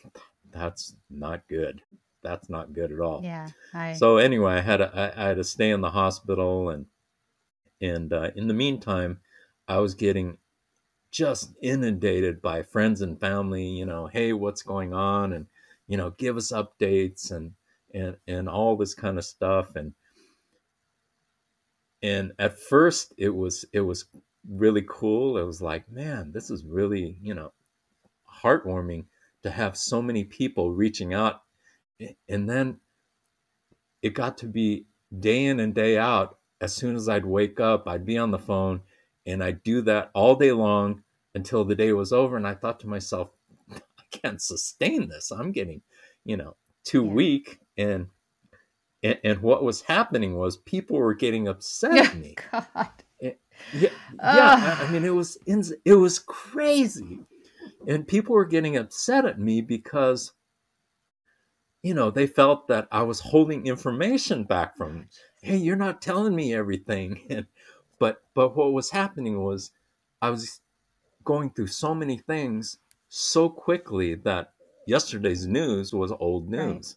that's 0.51 0.95
not 1.11 1.47
good. 1.49 1.83
That's 2.23 2.49
not 2.49 2.73
good 2.73 2.93
at 2.93 3.01
all. 3.01 3.21
Yeah. 3.23 3.49
I 3.75 3.93
So 3.95 4.17
anyway, 4.17 4.55
I 4.55 4.61
had 4.61 4.79
to, 4.79 4.91
I, 4.95 5.25
I 5.25 5.29
had 5.29 5.37
to 5.37 5.45
stay 5.45 5.71
in 5.71 5.81
the 5.81 5.91
hospital, 5.91 6.71
and 6.71 6.87
and 7.83 8.13
uh, 8.13 8.31
in 8.37 8.47
the 8.47 8.55
meantime, 8.55 9.21
I 9.69 9.79
was 9.79 9.95
getting 9.95 10.39
just 11.11 11.53
inundated 11.61 12.41
by 12.41 12.63
friends 12.63 13.03
and 13.03 13.21
family. 13.21 13.67
You 13.67 13.85
know, 13.85 14.07
hey, 14.07 14.33
what's 14.33 14.63
going 14.63 14.95
on? 14.95 15.33
And 15.33 15.47
you 15.89 15.97
know, 15.97 16.11
give 16.11 16.37
us 16.37 16.53
updates 16.53 17.31
and 17.33 17.53
and 17.93 18.17
and 18.27 18.49
all 18.49 18.77
this 18.77 18.95
kind 18.95 19.19
of 19.19 19.25
stuff. 19.25 19.77
And 19.77 19.93
and 22.03 22.33
at 22.39 22.59
first, 22.59 23.13
it 23.19 23.31
was 23.31 23.65
it 23.73 23.81
was 23.81 24.07
really 24.49 24.85
cool. 24.89 25.37
It 25.37 25.45
was 25.45 25.61
like, 25.61 25.91
man, 25.91 26.33
this 26.33 26.51
is 26.51 26.65
really 26.65 27.19
you 27.21 27.35
know 27.35 27.53
heartwarming 28.43 29.05
to 29.43 29.51
have 29.51 29.77
so 29.77 30.01
many 30.01 30.25
people 30.25 30.71
reaching 30.73 31.15
out. 31.15 31.43
And 32.29 32.49
then 32.49 32.79
it 34.03 34.15
got 34.15 34.39
to 34.39 34.47
be 34.47 34.87
day 35.17 35.47
in 35.47 35.61
and 35.61 35.75
day 35.75 35.99
out. 35.99 36.39
As 36.63 36.75
soon 36.75 36.97
as 36.97 37.11
I'd 37.11 37.27
wake 37.27 37.61
up, 37.61 37.89
I'd 37.89 38.07
be 38.07 38.19
on 38.19 38.33
the 38.33 38.41
phone 38.41 38.83
and 39.27 39.45
I'd 39.45 39.65
do 39.65 39.83
that 39.83 40.11
all 40.15 40.37
day 40.37 40.53
long 40.53 41.05
until 41.37 41.65
the 41.65 41.77
day 41.77 41.93
was 41.95 42.15
over. 42.15 42.39
And 42.39 42.49
I 42.49 42.55
thought 42.55 42.81
to 42.83 42.89
myself, 42.89 43.31
I 43.73 43.81
can't 44.13 44.43
sustain 44.43 45.09
this. 45.11 45.33
I'm 45.33 45.53
getting, 45.53 45.83
you 46.25 46.39
know, 46.39 46.57
too 46.85 47.05
Yeah. 47.05 47.15
weak. 47.15 47.61
And, 47.79 48.09
and 49.05 49.19
and 49.25 49.41
what 49.43 49.65
was 49.65 49.83
happening 49.83 50.37
was 50.37 50.59
people 50.59 50.99
were 50.99 51.15
getting 51.15 51.49
upset 51.49 52.01
at 52.01 52.15
me. 52.17 52.41
God. 52.53 52.91
Eh, 53.23 53.35
yeah, 53.73 53.91
yeah. 54.23 54.55
I, 54.61 54.85
I 54.85 54.87
mean, 54.87 55.05
it 55.05 55.15
was 55.15 55.39
it 55.47 55.95
was 55.95 56.21
crazy, 56.21 57.21
and 57.87 58.09
people 58.09 58.35
were 58.35 58.47
getting 58.47 58.77
upset 58.79 59.27
at 59.27 59.41
me 59.41 59.63
because, 59.63 60.33
you 61.83 61.95
know, 61.95 62.11
they 62.11 62.27
felt 62.29 62.69
that 62.69 62.89
I 62.93 63.03
was 63.05 63.21
holding 63.21 63.67
information 63.67 64.45
back 64.45 64.77
from. 64.77 64.95
them. 64.95 65.09
Hey, 65.43 65.57
you're 65.57 65.77
not 65.77 66.01
telling 66.01 66.35
me 66.35 66.55
everything, 66.55 67.27
and 67.31 67.47
but 67.99 68.25
but 68.35 68.57
what 68.57 68.73
was 68.73 68.91
happening 68.91 69.43
was, 69.45 69.73
I 70.23 70.31
was 70.31 70.63
going 71.25 71.51
through 71.51 71.69
so 71.69 71.95
many 71.95 72.19
things 72.19 72.79
so 73.09 73.51
quickly 73.51 74.15
that 74.17 74.55
yesterday's 74.87 75.47
news 75.47 75.93
was 75.93 76.13
old 76.13 76.49
Right. 76.57 76.77
news. 76.77 76.97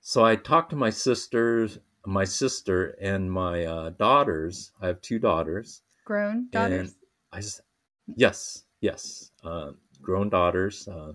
So 0.00 0.24
I 0.24 0.36
talked 0.36 0.70
to 0.70 0.76
my 0.76 0.88
sisters, 0.90 1.78
my 2.06 2.24
sister, 2.24 2.96
and 3.00 3.30
my 3.30 3.64
uh, 3.66 3.90
daughters. 3.90 4.72
I 4.80 4.86
have 4.86 5.02
two 5.02 5.18
daughters. 5.18 5.82
Grown 6.06 6.48
daughters. 6.48 6.96
I 7.32 7.40
just, 7.40 7.60
yes, 8.06 8.64
yes, 8.80 9.32
uh, 9.44 9.72
grown 10.02 10.30
daughters, 10.30 10.88
uh, 10.88 11.14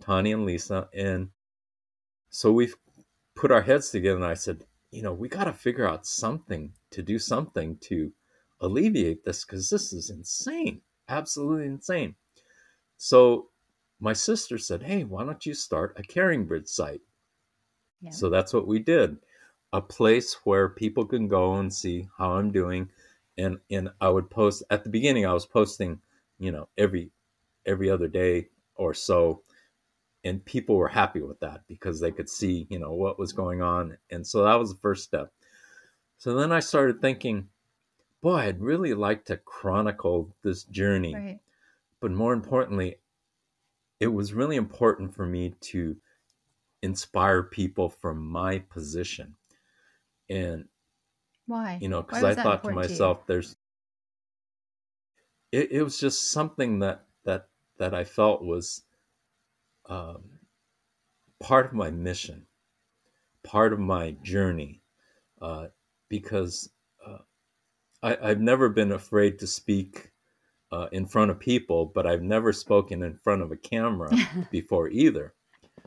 Tanya 0.00 0.36
and 0.36 0.46
Lisa, 0.46 0.88
and 0.94 1.30
so 2.30 2.52
we've 2.52 2.76
put 3.34 3.52
our 3.52 3.62
heads 3.62 3.90
together 3.90 4.16
and 4.16 4.24
I 4.24 4.34
said, 4.34 4.66
you 4.92 5.02
know, 5.02 5.12
we 5.12 5.28
got 5.28 5.44
to 5.44 5.52
figure 5.52 5.88
out 5.88 6.06
something 6.06 6.72
to 6.90 7.02
do 7.02 7.18
something 7.18 7.78
to 7.80 8.12
alleviate 8.60 9.24
this 9.24 9.44
because 9.44 9.68
this 9.70 9.92
is 9.92 10.10
insane, 10.10 10.82
absolutely 11.08 11.66
insane. 11.66 12.14
So 12.98 13.48
my 13.98 14.12
sister 14.12 14.58
said, 14.58 14.82
hey, 14.82 15.02
why 15.02 15.24
don't 15.24 15.44
you 15.44 15.54
start 15.54 15.96
a 15.98 16.02
Caring 16.02 16.44
Bridge 16.44 16.68
site? 16.68 17.00
Yeah. 18.02 18.10
So 18.10 18.28
that's 18.28 18.52
what 18.52 18.68
we 18.68 18.78
did 18.78 19.16
a 19.74 19.80
place 19.80 20.36
where 20.44 20.68
people 20.68 21.06
can 21.06 21.28
go 21.28 21.54
and 21.54 21.72
see 21.72 22.06
how 22.18 22.32
I'm 22.32 22.52
doing. 22.52 22.90
And, 23.38 23.58
and 23.70 23.88
I 24.02 24.10
would 24.10 24.28
post 24.28 24.62
at 24.68 24.84
the 24.84 24.90
beginning, 24.90 25.24
I 25.24 25.32
was 25.32 25.46
posting, 25.46 25.98
you 26.38 26.52
know, 26.52 26.68
every, 26.76 27.10
every 27.64 27.88
other 27.88 28.08
day 28.08 28.48
or 28.74 28.92
so 28.92 29.42
and 30.24 30.44
people 30.44 30.76
were 30.76 30.88
happy 30.88 31.20
with 31.20 31.40
that 31.40 31.62
because 31.66 32.00
they 32.00 32.10
could 32.10 32.28
see 32.28 32.66
you 32.70 32.78
know 32.78 32.92
what 32.92 33.18
was 33.18 33.32
going 33.32 33.62
on 33.62 33.96
and 34.10 34.26
so 34.26 34.44
that 34.44 34.58
was 34.58 34.72
the 34.72 34.80
first 34.80 35.04
step. 35.04 35.32
So 36.18 36.34
then 36.34 36.52
i 36.52 36.60
started 36.60 37.00
thinking 37.00 37.48
boy 38.20 38.36
i'd 38.36 38.60
really 38.60 38.94
like 38.94 39.24
to 39.26 39.36
chronicle 39.36 40.34
this 40.42 40.64
journey. 40.64 41.14
Right. 41.14 41.40
but 42.00 42.12
more 42.12 42.32
importantly 42.32 42.98
it 44.00 44.08
was 44.08 44.32
really 44.32 44.56
important 44.56 45.14
for 45.14 45.26
me 45.26 45.54
to 45.60 45.96
inspire 46.82 47.44
people 47.44 47.88
from 47.88 48.26
my 48.26 48.58
position. 48.58 49.36
And 50.28 50.66
why? 51.46 51.78
you 51.80 51.88
know 51.88 52.02
because 52.02 52.24
i 52.24 52.34
thought 52.34 52.64
to 52.64 52.70
myself 52.72 53.20
to 53.20 53.24
there's 53.32 53.56
it, 55.50 55.72
it 55.72 55.82
was 55.82 55.98
just 55.98 56.30
something 56.30 56.78
that 56.78 57.04
that 57.24 57.48
that 57.78 57.94
i 57.94 58.04
felt 58.04 58.42
was 58.42 58.82
um, 59.92 60.22
part 61.40 61.66
of 61.66 61.72
my 61.74 61.90
mission, 61.90 62.46
part 63.42 63.72
of 63.72 63.78
my 63.78 64.12
journey, 64.22 64.80
uh, 65.42 65.66
because 66.08 66.70
uh, 67.06 67.18
I, 68.02 68.28
have 68.28 68.40
never 68.40 68.68
been 68.68 68.92
afraid 68.92 69.38
to 69.40 69.46
speak 69.46 70.12
uh, 70.70 70.86
in 70.92 71.06
front 71.06 71.30
of 71.30 71.38
people, 71.38 71.84
but 71.84 72.06
I've 72.06 72.22
never 72.22 72.52
spoken 72.52 73.02
in 73.02 73.18
front 73.22 73.42
of 73.42 73.52
a 73.52 73.56
camera 73.56 74.10
before 74.50 74.88
either, 74.88 75.34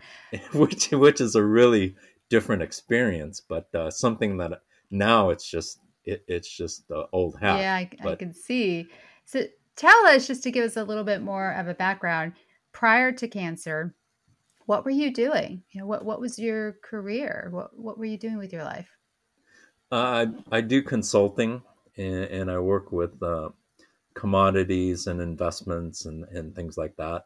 which 0.53 0.91
which 0.91 1.19
is 1.19 1.35
a 1.35 1.43
really 1.43 1.95
different 2.29 2.61
experience, 2.61 3.41
but 3.41 3.73
uh, 3.73 3.89
something 3.89 4.37
that 4.37 4.61
now 4.91 5.29
it's 5.31 5.49
just 5.49 5.79
it, 6.03 6.23
it's 6.27 6.49
just 6.49 6.83
old 7.11 7.39
hat. 7.39 7.59
Yeah, 7.59 7.73
I, 8.05 8.11
I 8.11 8.15
can 8.15 8.33
see. 8.33 8.87
So 9.23 9.45
tell 9.75 10.05
us 10.07 10.27
just 10.27 10.43
to 10.43 10.51
give 10.51 10.63
us 10.63 10.77
a 10.77 10.83
little 10.83 11.03
bit 11.03 11.23
more 11.23 11.51
of 11.53 11.67
a 11.67 11.73
background 11.73 12.33
prior 12.75 13.13
to 13.13 13.27
cancer, 13.27 13.95
what 14.65 14.83
were 14.83 14.91
you 14.91 15.11
doing? 15.13 15.63
You 15.71 15.79
know, 15.79 15.87
what 15.87 16.03
what 16.03 16.19
was 16.19 16.37
your 16.37 16.73
career? 16.83 17.47
What 17.51 17.79
what 17.79 17.97
were 17.97 18.05
you 18.05 18.17
doing 18.17 18.37
with 18.37 18.51
your 18.51 18.65
life? 18.65 18.89
Uh, 19.91 20.27
I 20.51 20.57
I 20.57 20.61
do 20.61 20.81
consulting 20.81 21.61
and, 21.97 22.25
and 22.25 22.51
I 22.51 22.59
work 22.59 22.91
with 22.91 23.23
uh, 23.23 23.49
commodities 24.13 25.07
and 25.07 25.21
investments 25.21 26.05
and 26.05 26.25
and 26.25 26.53
things 26.53 26.77
like 26.77 26.95
that. 26.97 27.25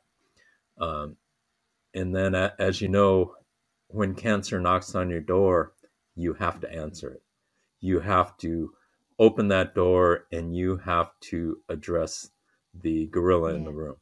Um, 0.79 1.17
and 1.95 2.15
then, 2.15 2.35
as 2.35 2.79
you 2.79 2.87
know, 2.87 3.33
when 3.87 4.13
cancer 4.13 4.59
knocks 4.59 4.93
on 4.93 5.09
your 5.09 5.19
door, 5.19 5.73
you 6.15 6.35
have 6.35 6.61
to 6.61 6.71
answer 6.71 7.09
it. 7.09 7.23
You 7.81 7.99
have 8.01 8.37
to 8.37 8.71
open 9.17 9.47
that 9.47 9.73
door 9.73 10.27
and 10.31 10.55
you 10.55 10.77
have 10.77 11.09
to 11.21 11.57
address 11.69 12.29
the 12.79 13.07
gorilla 13.07 13.51
yeah. 13.51 13.57
in 13.57 13.63
the 13.63 13.71
room. 13.71 13.95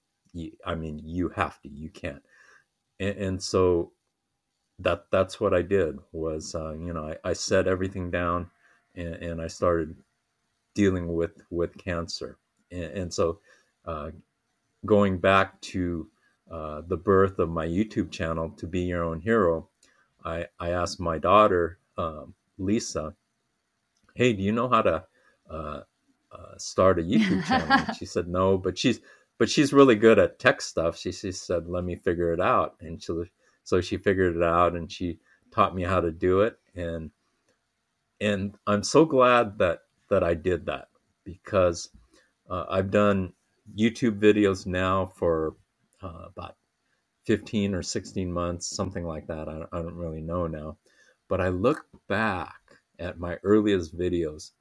I 0.65 0.75
mean, 0.75 1.01
you 1.03 1.29
have 1.29 1.61
to. 1.61 1.69
You 1.69 1.89
can't. 1.89 2.23
And, 2.99 3.17
and 3.17 3.43
so 3.43 3.91
that 4.79 5.05
that's 5.11 5.39
what 5.39 5.53
I 5.53 5.61
did. 5.61 5.97
Was 6.11 6.55
uh, 6.55 6.73
you 6.73 6.93
know 6.93 7.07
I, 7.23 7.29
I 7.29 7.33
set 7.33 7.67
everything 7.67 8.11
down, 8.11 8.49
and, 8.95 9.15
and, 9.15 9.41
I 9.41 9.47
started 9.47 9.95
dealing 10.75 11.13
with 11.13 11.41
with 11.49 11.77
cancer. 11.77 12.37
And, 12.71 12.83
and 12.83 13.13
so, 13.13 13.39
uh, 13.85 14.11
going 14.85 15.17
back 15.17 15.59
to 15.61 16.07
uh, 16.51 16.81
the 16.87 16.97
birth 16.97 17.39
of 17.39 17.49
my 17.49 17.65
YouTube 17.65 18.11
channel, 18.11 18.49
to 18.57 18.67
be 18.67 18.81
your 18.81 19.03
own 19.03 19.19
hero, 19.19 19.69
I 20.23 20.47
I 20.59 20.71
asked 20.71 20.99
my 20.99 21.17
daughter 21.17 21.79
um, 21.97 22.35
Lisa, 22.57 23.15
"Hey, 24.15 24.33
do 24.33 24.43
you 24.43 24.51
know 24.51 24.69
how 24.69 24.81
to?" 24.81 25.03
Uh, 25.49 25.81
uh, 26.29 26.57
start 26.57 26.99
a 26.99 27.01
YouTube 27.03 27.43
channel. 27.45 27.93
she 27.97 28.05
said 28.05 28.27
no, 28.27 28.57
but 28.57 28.77
she's 28.77 28.99
but 29.37 29.49
she's 29.49 29.73
really 29.73 29.95
good 29.95 30.19
at 30.19 30.39
tech 30.39 30.61
stuff. 30.61 30.97
She, 30.97 31.11
she 31.11 31.31
said, 31.31 31.67
"Let 31.67 31.83
me 31.83 31.95
figure 31.95 32.33
it 32.33 32.41
out," 32.41 32.75
and 32.81 33.01
she, 33.01 33.13
so 33.63 33.81
she 33.81 33.97
figured 33.97 34.35
it 34.35 34.43
out, 34.43 34.75
and 34.75 34.91
she 34.91 35.19
taught 35.51 35.75
me 35.75 35.83
how 35.83 36.01
to 36.01 36.11
do 36.11 36.41
it, 36.41 36.57
and 36.75 37.11
and 38.19 38.55
I'm 38.65 38.83
so 38.83 39.05
glad 39.05 39.57
that 39.59 39.81
that 40.09 40.23
I 40.23 40.33
did 40.33 40.65
that 40.65 40.87
because 41.23 41.89
uh, 42.49 42.65
I've 42.69 42.91
done 42.91 43.33
YouTube 43.77 44.19
videos 44.19 44.65
now 44.65 45.07
for 45.15 45.55
uh, 46.01 46.25
about 46.35 46.55
15 47.25 47.73
or 47.73 47.83
16 47.83 48.31
months, 48.31 48.67
something 48.67 49.05
like 49.05 49.27
that. 49.27 49.47
I 49.49 49.65
I 49.71 49.81
don't 49.81 49.95
really 49.95 50.21
know 50.21 50.47
now, 50.47 50.77
but 51.29 51.41
I 51.41 51.49
look 51.49 51.85
back 52.07 52.55
at 52.99 53.19
my 53.19 53.37
earliest 53.43 53.95
videos, 53.95 54.51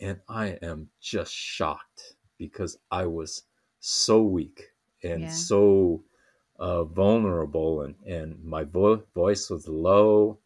and 0.00 0.20
I 0.28 0.58
am 0.62 0.88
just 1.00 1.32
shocked 1.32 2.14
because 2.38 2.78
I 2.90 3.06
was 3.06 3.42
so 3.86 4.22
weak 4.22 4.70
and 5.02 5.22
yeah. 5.22 5.30
so 5.30 6.02
uh, 6.58 6.84
vulnerable, 6.84 7.82
and 7.82 7.94
and 8.06 8.42
my 8.42 8.64
vo- 8.64 9.04
voice 9.14 9.50
was 9.50 9.68
low, 9.68 10.38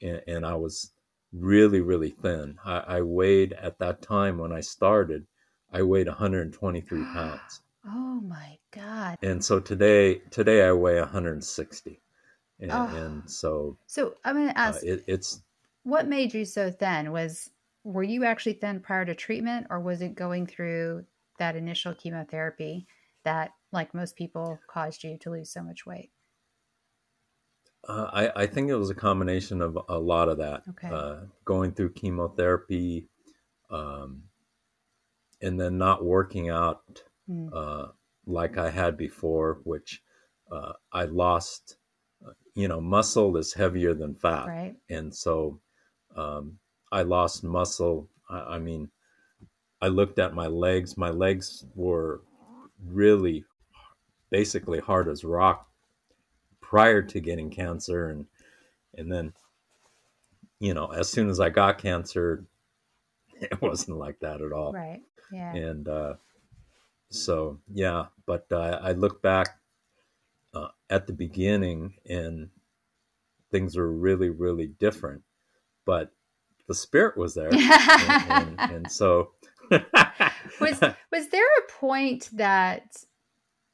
and, 0.00 0.22
and, 0.26 0.46
I 0.46 0.54
was 0.54 0.92
really 1.32 1.80
really 1.80 2.10
thin. 2.10 2.56
I, 2.64 2.78
I, 2.78 3.00
weighed 3.02 3.52
at 3.52 3.78
that 3.80 4.00
time 4.00 4.38
when 4.38 4.52
I 4.52 4.60
started, 4.60 5.26
I 5.72 5.82
weighed 5.82 6.06
123 6.06 7.04
pounds. 7.12 7.60
Oh 7.86 8.20
my 8.22 8.56
god! 8.70 9.18
And 9.22 9.44
so 9.44 9.60
today 9.60 10.22
today 10.30 10.66
I 10.66 10.72
weigh 10.72 11.00
160, 11.00 12.00
and, 12.60 12.70
oh. 12.72 12.96
and 12.96 13.28
so 13.28 13.76
so 13.86 14.14
I'm 14.24 14.36
going 14.36 14.48
to 14.48 14.58
uh, 14.58 14.64
ask. 14.68 14.82
Uh, 14.82 14.92
it, 14.92 15.04
it's 15.06 15.42
what 15.82 16.08
made 16.08 16.32
you 16.32 16.46
so 16.46 16.70
thin 16.70 17.12
was 17.12 17.50
were 17.84 18.02
you 18.02 18.24
actually 18.24 18.52
thin 18.54 18.80
prior 18.80 19.04
to 19.04 19.14
treatment 19.14 19.66
or 19.70 19.80
was 19.80 20.00
it 20.02 20.14
going 20.14 20.46
through 20.46 21.04
that 21.40 21.56
initial 21.56 21.94
chemotherapy 21.94 22.86
that, 23.24 23.50
like 23.72 23.92
most 23.92 24.14
people, 24.14 24.60
caused 24.68 25.02
you 25.02 25.18
to 25.18 25.30
lose 25.30 25.50
so 25.50 25.62
much 25.62 25.84
weight? 25.84 26.10
Uh, 27.88 28.08
I, 28.12 28.42
I 28.42 28.46
think 28.46 28.68
it 28.70 28.76
was 28.76 28.90
a 28.90 28.94
combination 28.94 29.60
of 29.62 29.76
a 29.88 29.98
lot 29.98 30.28
of 30.28 30.38
that. 30.38 30.62
Okay. 30.68 30.88
Uh, 30.88 31.16
going 31.44 31.72
through 31.72 31.94
chemotherapy, 31.94 33.08
um, 33.70 34.24
and 35.42 35.58
then 35.58 35.78
not 35.78 36.04
working 36.04 36.50
out 36.50 37.02
mm. 37.28 37.50
uh, 37.52 37.88
like 38.26 38.58
I 38.58 38.70
had 38.70 38.96
before, 38.96 39.60
which 39.64 40.02
uh, 40.52 40.74
I 40.92 41.04
lost. 41.04 41.76
Uh, 42.24 42.32
you 42.54 42.68
know, 42.68 42.82
muscle 42.82 43.38
is 43.38 43.54
heavier 43.54 43.94
than 43.94 44.14
fat, 44.14 44.46
right? 44.46 44.76
And 44.90 45.14
so 45.14 45.60
um, 46.14 46.58
I 46.92 47.02
lost 47.02 47.42
muscle. 47.42 48.10
I, 48.28 48.56
I 48.56 48.58
mean, 48.58 48.90
I 49.82 49.88
looked 49.88 50.18
at 50.18 50.34
my 50.34 50.46
legs. 50.46 50.96
My 50.96 51.10
legs 51.10 51.64
were 51.74 52.20
really 52.86 53.44
basically 54.30 54.78
hard 54.78 55.08
as 55.08 55.24
rock 55.24 55.68
prior 56.60 57.02
to 57.02 57.20
getting 57.20 57.50
cancer 57.50 58.08
and 58.08 58.26
and 58.96 59.10
then 59.10 59.32
you 60.60 60.72
know 60.72 60.86
as 60.92 61.08
soon 61.08 61.28
as 61.28 61.40
I 61.40 61.50
got 61.50 61.78
cancer 61.78 62.44
it 63.40 63.60
wasn't 63.60 63.98
like 63.98 64.20
that 64.20 64.40
at 64.40 64.52
all. 64.52 64.72
Right. 64.72 65.02
Yeah. 65.32 65.54
And 65.54 65.88
uh 65.88 66.14
so 67.10 67.58
yeah, 67.72 68.06
but 68.24 68.46
uh, 68.52 68.78
I 68.80 68.92
look 68.92 69.20
back 69.20 69.58
uh, 70.54 70.68
at 70.88 71.08
the 71.08 71.12
beginning 71.12 71.94
and 72.08 72.50
things 73.50 73.76
were 73.76 73.92
really 73.92 74.28
really 74.28 74.68
different 74.68 75.22
but 75.84 76.12
the 76.68 76.74
spirit 76.74 77.16
was 77.16 77.34
there 77.34 77.48
and, 77.52 78.30
and, 78.30 78.60
and 78.60 78.92
so 78.92 79.32
was 79.70 80.80
was 81.12 81.28
there 81.28 81.46
a 81.58 81.72
point 81.72 82.28
that 82.32 82.96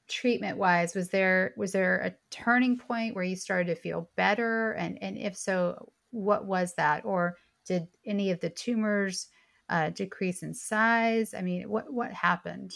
treatment 0.08 0.56
wise 0.56 0.94
was 0.94 1.08
there 1.08 1.52
was 1.56 1.72
there 1.72 2.00
a 2.00 2.14
turning 2.30 2.78
point 2.78 3.14
where 3.14 3.24
you 3.24 3.36
started 3.36 3.74
to 3.74 3.80
feel 3.80 4.10
better? 4.16 4.72
And 4.72 4.98
and 5.02 5.18
if 5.18 5.36
so 5.36 5.92
what 6.10 6.46
was 6.46 6.74
that? 6.74 7.04
Or 7.04 7.36
did 7.66 7.88
any 8.04 8.30
of 8.30 8.40
the 8.40 8.50
tumors 8.50 9.28
uh, 9.68 9.90
decrease 9.90 10.42
in 10.42 10.54
size? 10.54 11.34
I 11.34 11.42
mean 11.42 11.68
what 11.68 11.92
what 11.92 12.12
happened? 12.12 12.72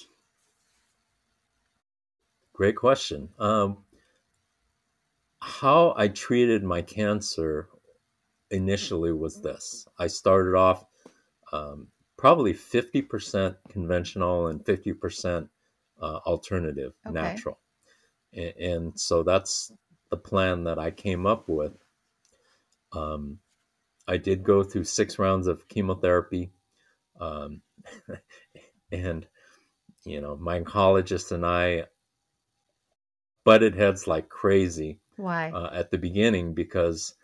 Great 2.52 2.76
question. 2.76 3.28
Um, 3.38 3.78
how 5.42 5.94
i 5.96 6.08
treated 6.08 6.62
my 6.62 6.82
cancer 6.82 7.68
initially 8.50 9.12
was 9.12 9.40
this. 9.40 9.86
I 9.98 10.06
started 10.08 10.54
off 10.54 10.84
um, 11.52 11.88
probably 12.20 12.52
50% 12.52 13.56
conventional 13.70 14.48
and 14.48 14.62
50% 14.62 15.48
uh, 16.02 16.04
alternative, 16.26 16.92
okay. 17.06 17.14
natural. 17.14 17.58
And, 18.34 18.54
and, 18.58 19.00
so 19.00 19.22
that's 19.22 19.72
the 20.10 20.18
plan 20.18 20.64
that 20.64 20.78
I 20.78 20.90
came 20.90 21.26
up 21.26 21.48
with. 21.48 21.72
Um, 22.92 23.38
I 24.06 24.18
did 24.18 24.42
go 24.42 24.62
through 24.62 24.84
six 24.84 25.18
rounds 25.18 25.46
of 25.46 25.66
chemotherapy. 25.68 26.50
Um, 27.18 27.62
and, 28.92 29.26
you 30.04 30.20
know, 30.20 30.36
my 30.36 30.60
oncologist 30.60 31.32
and 31.32 31.46
I 31.46 31.86
butted 33.46 33.74
heads 33.74 34.06
like 34.06 34.28
crazy. 34.28 35.00
Why? 35.16 35.50
Uh, 35.52 35.70
at 35.72 35.90
the 35.90 35.98
beginning 35.98 36.52
because 36.52 37.14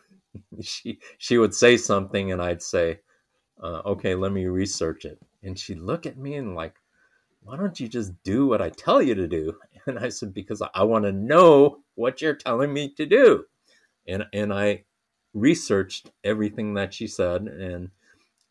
she 0.62 0.98
she 1.18 1.36
would 1.36 1.54
say 1.54 1.76
something 1.76 2.32
and 2.32 2.40
I'd 2.40 2.62
say, 2.62 3.00
uh, 3.62 3.82
"Okay, 3.86 4.14
let 4.14 4.32
me 4.32 4.46
research 4.46 5.04
it," 5.04 5.20
and 5.42 5.58
she'd 5.58 5.78
look 5.80 6.06
at 6.06 6.18
me 6.18 6.34
and 6.36 6.54
like, 6.54 6.76
"Why 7.42 7.56
don't 7.56 7.78
you 7.80 7.88
just 7.88 8.12
do 8.22 8.46
what 8.46 8.62
I 8.62 8.70
tell 8.70 9.02
you 9.02 9.14
to 9.14 9.28
do?" 9.28 9.58
And 9.86 9.98
I 9.98 10.10
said, 10.10 10.34
"Because 10.34 10.62
I 10.74 10.84
want 10.84 11.04
to 11.06 11.12
know 11.12 11.82
what 11.94 12.20
you're 12.20 12.34
telling 12.34 12.72
me 12.72 12.90
to 12.96 13.06
do," 13.06 13.46
and 14.06 14.24
and 14.32 14.52
I 14.52 14.84
researched 15.34 16.10
everything 16.24 16.74
that 16.74 16.94
she 16.94 17.06
said, 17.06 17.42
and 17.42 17.90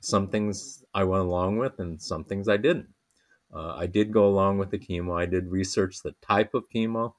some 0.01 0.29
things 0.29 0.83
I 0.93 1.03
went 1.03 1.23
along 1.23 1.57
with, 1.57 1.79
and 1.79 2.01
some 2.01 2.23
things 2.23 2.47
I 2.49 2.57
didn't. 2.57 2.89
Uh, 3.53 3.75
I 3.75 3.87
did 3.87 4.11
go 4.13 4.27
along 4.27 4.57
with 4.59 4.71
the 4.71 4.79
chemo. 4.79 5.19
I 5.19 5.25
did 5.25 5.47
research 5.51 6.01
the 6.01 6.15
type 6.21 6.53
of 6.53 6.69
chemo. 6.73 7.13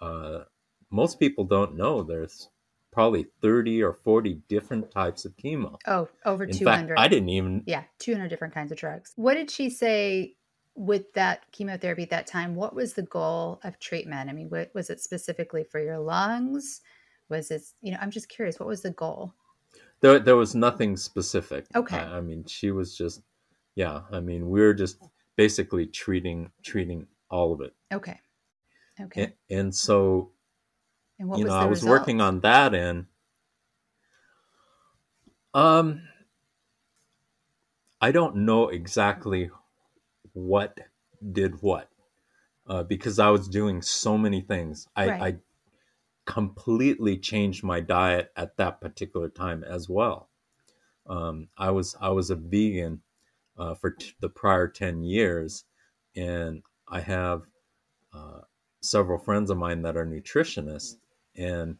Uh, 0.00 0.44
most 0.90 1.18
people 1.20 1.44
don't 1.44 1.76
know 1.76 2.02
there's 2.02 2.48
probably 2.92 3.26
30 3.42 3.82
or 3.82 3.92
40 3.92 4.40
different 4.48 4.90
types 4.90 5.24
of 5.24 5.36
chemo. 5.36 5.76
Oh, 5.86 6.08
over 6.24 6.44
In 6.44 6.52
200. 6.56 6.88
fact, 6.88 7.00
I 7.00 7.08
didn't 7.08 7.28
even. 7.28 7.62
Yeah, 7.66 7.84
200 7.98 8.28
different 8.28 8.54
kinds 8.54 8.72
of 8.72 8.78
drugs. 8.78 9.12
What 9.16 9.34
did 9.34 9.50
she 9.50 9.70
say 9.70 10.34
with 10.74 11.12
that 11.14 11.50
chemotherapy 11.52 12.02
at 12.02 12.10
that 12.10 12.26
time? 12.26 12.54
What 12.54 12.74
was 12.74 12.94
the 12.94 13.02
goal 13.02 13.60
of 13.64 13.78
treatment? 13.78 14.30
I 14.30 14.32
mean, 14.32 14.48
what, 14.48 14.70
was 14.74 14.90
it 14.90 15.00
specifically 15.00 15.64
for 15.64 15.80
your 15.80 15.98
lungs? 15.98 16.80
Was 17.28 17.50
it, 17.50 17.62
you 17.80 17.92
know, 17.92 17.98
I'm 18.00 18.10
just 18.10 18.28
curious, 18.28 18.58
what 18.58 18.68
was 18.68 18.82
the 18.82 18.90
goal? 18.90 19.34
There, 20.00 20.18
there 20.18 20.36
was 20.36 20.54
nothing 20.54 20.96
specific. 20.96 21.66
Okay. 21.76 21.96
I, 21.98 22.18
I 22.18 22.20
mean, 22.20 22.44
she 22.46 22.70
was 22.70 22.96
just, 22.96 23.22
yeah. 23.76 24.00
I 24.10 24.20
mean, 24.20 24.48
we 24.48 24.62
are 24.62 24.74
just 24.74 24.98
basically 25.36 25.86
treating 25.86 26.50
treating 26.64 27.06
all 27.30 27.52
of 27.52 27.60
it. 27.60 27.74
Okay. 27.92 28.18
Okay. 29.00 29.22
And, 29.22 29.32
and 29.50 29.74
so, 29.74 30.32
And 31.20 31.28
what 31.28 31.38
you 31.38 31.44
was 31.44 31.52
know, 31.52 31.58
I 31.58 31.66
was 31.66 31.82
result? 31.82 32.00
working 32.00 32.20
on 32.20 32.40
that 32.40 32.74
end. 32.74 33.06
Um, 35.54 36.02
I 38.00 38.12
don't 38.12 38.36
know 38.36 38.68
exactly 38.68 39.50
what 40.32 40.78
did 41.32 41.62
what 41.62 41.88
uh, 42.66 42.84
because 42.84 43.18
I 43.18 43.30
was 43.30 43.48
doing 43.48 43.82
so 43.82 44.18
many 44.18 44.40
things. 44.40 44.88
I, 44.96 45.04
Right. 45.08 45.22
I 45.22 45.36
completely 46.26 47.18
changed 47.18 47.64
my 47.64 47.80
diet 47.80 48.32
at 48.36 48.56
that 48.58 48.80
particular 48.80 49.28
time 49.28 49.64
as 49.64 49.88
well. 49.88 50.30
Um, 51.06 51.48
I 51.58 51.70
was 51.70 51.96
I 52.00 52.10
was 52.10 52.30
a 52.30 52.36
vegan 52.36 53.02
uh, 53.58 53.74
for 53.74 53.92
t- 53.92 54.14
the 54.20 54.28
prior 54.30 54.68
ten 54.68 55.02
years, 55.04 55.64
and 56.16 56.62
I 56.88 57.00
have 57.00 57.42
uh, 58.12 58.42
several 58.82 59.18
friends 59.18 59.50
of 59.50 59.58
mine 59.58 59.82
that 59.82 59.96
are 59.96 60.06
nutritionists, 60.06 60.96
and 61.36 61.78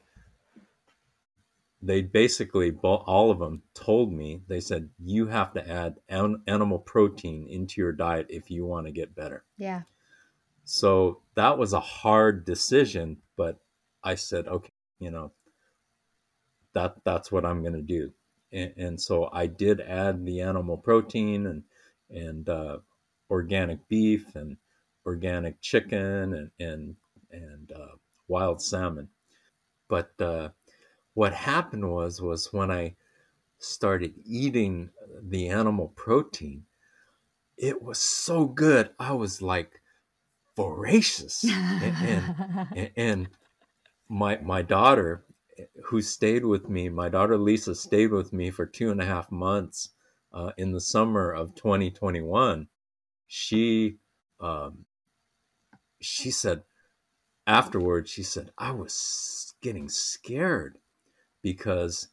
they 1.83 2.03
basically 2.03 2.73
all 2.83 3.31
of 3.31 3.39
them 3.39 3.63
told 3.75 4.13
me 4.13 4.43
they 4.49 4.61
said 4.61 4.91
you 4.99 5.27
have 5.27 5.53
to 5.55 5.69
add 5.69 5.97
an- 6.09 6.43
animal 6.47 6.79
protein 6.79 7.47
into 7.49 7.81
your 7.81 7.93
diet 7.93 8.27
if 8.29 8.51
you 8.51 8.67
want 8.67 8.87
to 8.87 8.93
get 8.93 9.15
better. 9.15 9.45
Yeah. 9.57 9.83
So 10.65 11.23
that 11.35 11.59
was 11.59 11.73
a 11.73 11.81
hard 11.81 12.45
decision, 12.45 13.17
but 13.37 13.59
I 14.05 14.15
said, 14.15 14.47
okay, 14.47 14.71
you 14.99 15.11
know, 15.11 15.33
that 16.75 16.97
that's 17.05 17.33
what 17.33 17.45
I'm 17.45 17.63
going 17.63 17.75
to 17.75 17.83
do. 17.83 18.13
And, 18.53 18.73
and 18.77 19.01
so 19.01 19.31
I 19.33 19.47
did 19.47 19.81
add 19.81 20.25
the 20.25 20.41
animal 20.41 20.77
protein 20.77 21.47
and 21.47 21.63
and 22.11 22.49
uh, 22.49 22.79
organic 23.31 23.89
beef 23.89 24.35
and 24.35 24.57
organic 25.07 25.61
chicken 25.61 26.35
and 26.35 26.51
and 26.61 26.97
and 27.31 27.73
uh, 27.73 27.97
wild 28.29 28.61
salmon. 28.61 29.09
But 29.91 30.13
uh, 30.19 30.51
what 31.13 31.35
happened 31.35 31.91
was 31.93 32.23
was 32.23 32.53
when 32.53 32.71
I 32.71 32.95
started 33.59 34.15
eating 34.25 34.89
the 35.23 35.49
animal 35.49 35.89
protein, 35.89 36.65
it 37.59 37.83
was 37.83 38.01
so 38.01 38.47
good. 38.47 38.91
I 38.99 39.13
was 39.13 39.43
like 39.43 39.83
voracious 40.57 41.45
and, 41.45 41.97
and 42.75 42.91
and, 42.97 43.29
my 44.09 44.37
my 44.43 44.61
daughter 44.61 45.25
who 45.85 46.03
stayed 46.03 46.45
with 46.45 46.69
me 46.69 46.89
my 46.89 47.09
daughter 47.09 47.39
lisa 47.39 47.75
stayed 47.75 48.11
with 48.11 48.33
me 48.33 48.51
for 48.51 48.67
two 48.67 48.91
and 48.91 49.01
a 49.01 49.07
half 49.07 49.31
months 49.31 49.91
uh, 50.33 50.51
in 50.57 50.73
the 50.73 50.81
summer 50.81 51.31
of 51.31 51.55
2021 51.55 52.67
she 53.29 53.97
um, 54.41 54.85
she 56.01 56.31
said 56.31 56.63
afterwards 57.47 58.11
she 58.11 58.25
said 58.25 58.51
i 58.59 58.73
was 58.73 59.50
getting 59.61 59.89
scared 59.89 60.79
because 61.43 62.09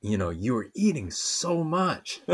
you 0.00 0.18
know 0.18 0.30
you 0.30 0.54
were 0.54 0.70
eating 0.74 1.10
so 1.10 1.62
much. 1.64 2.20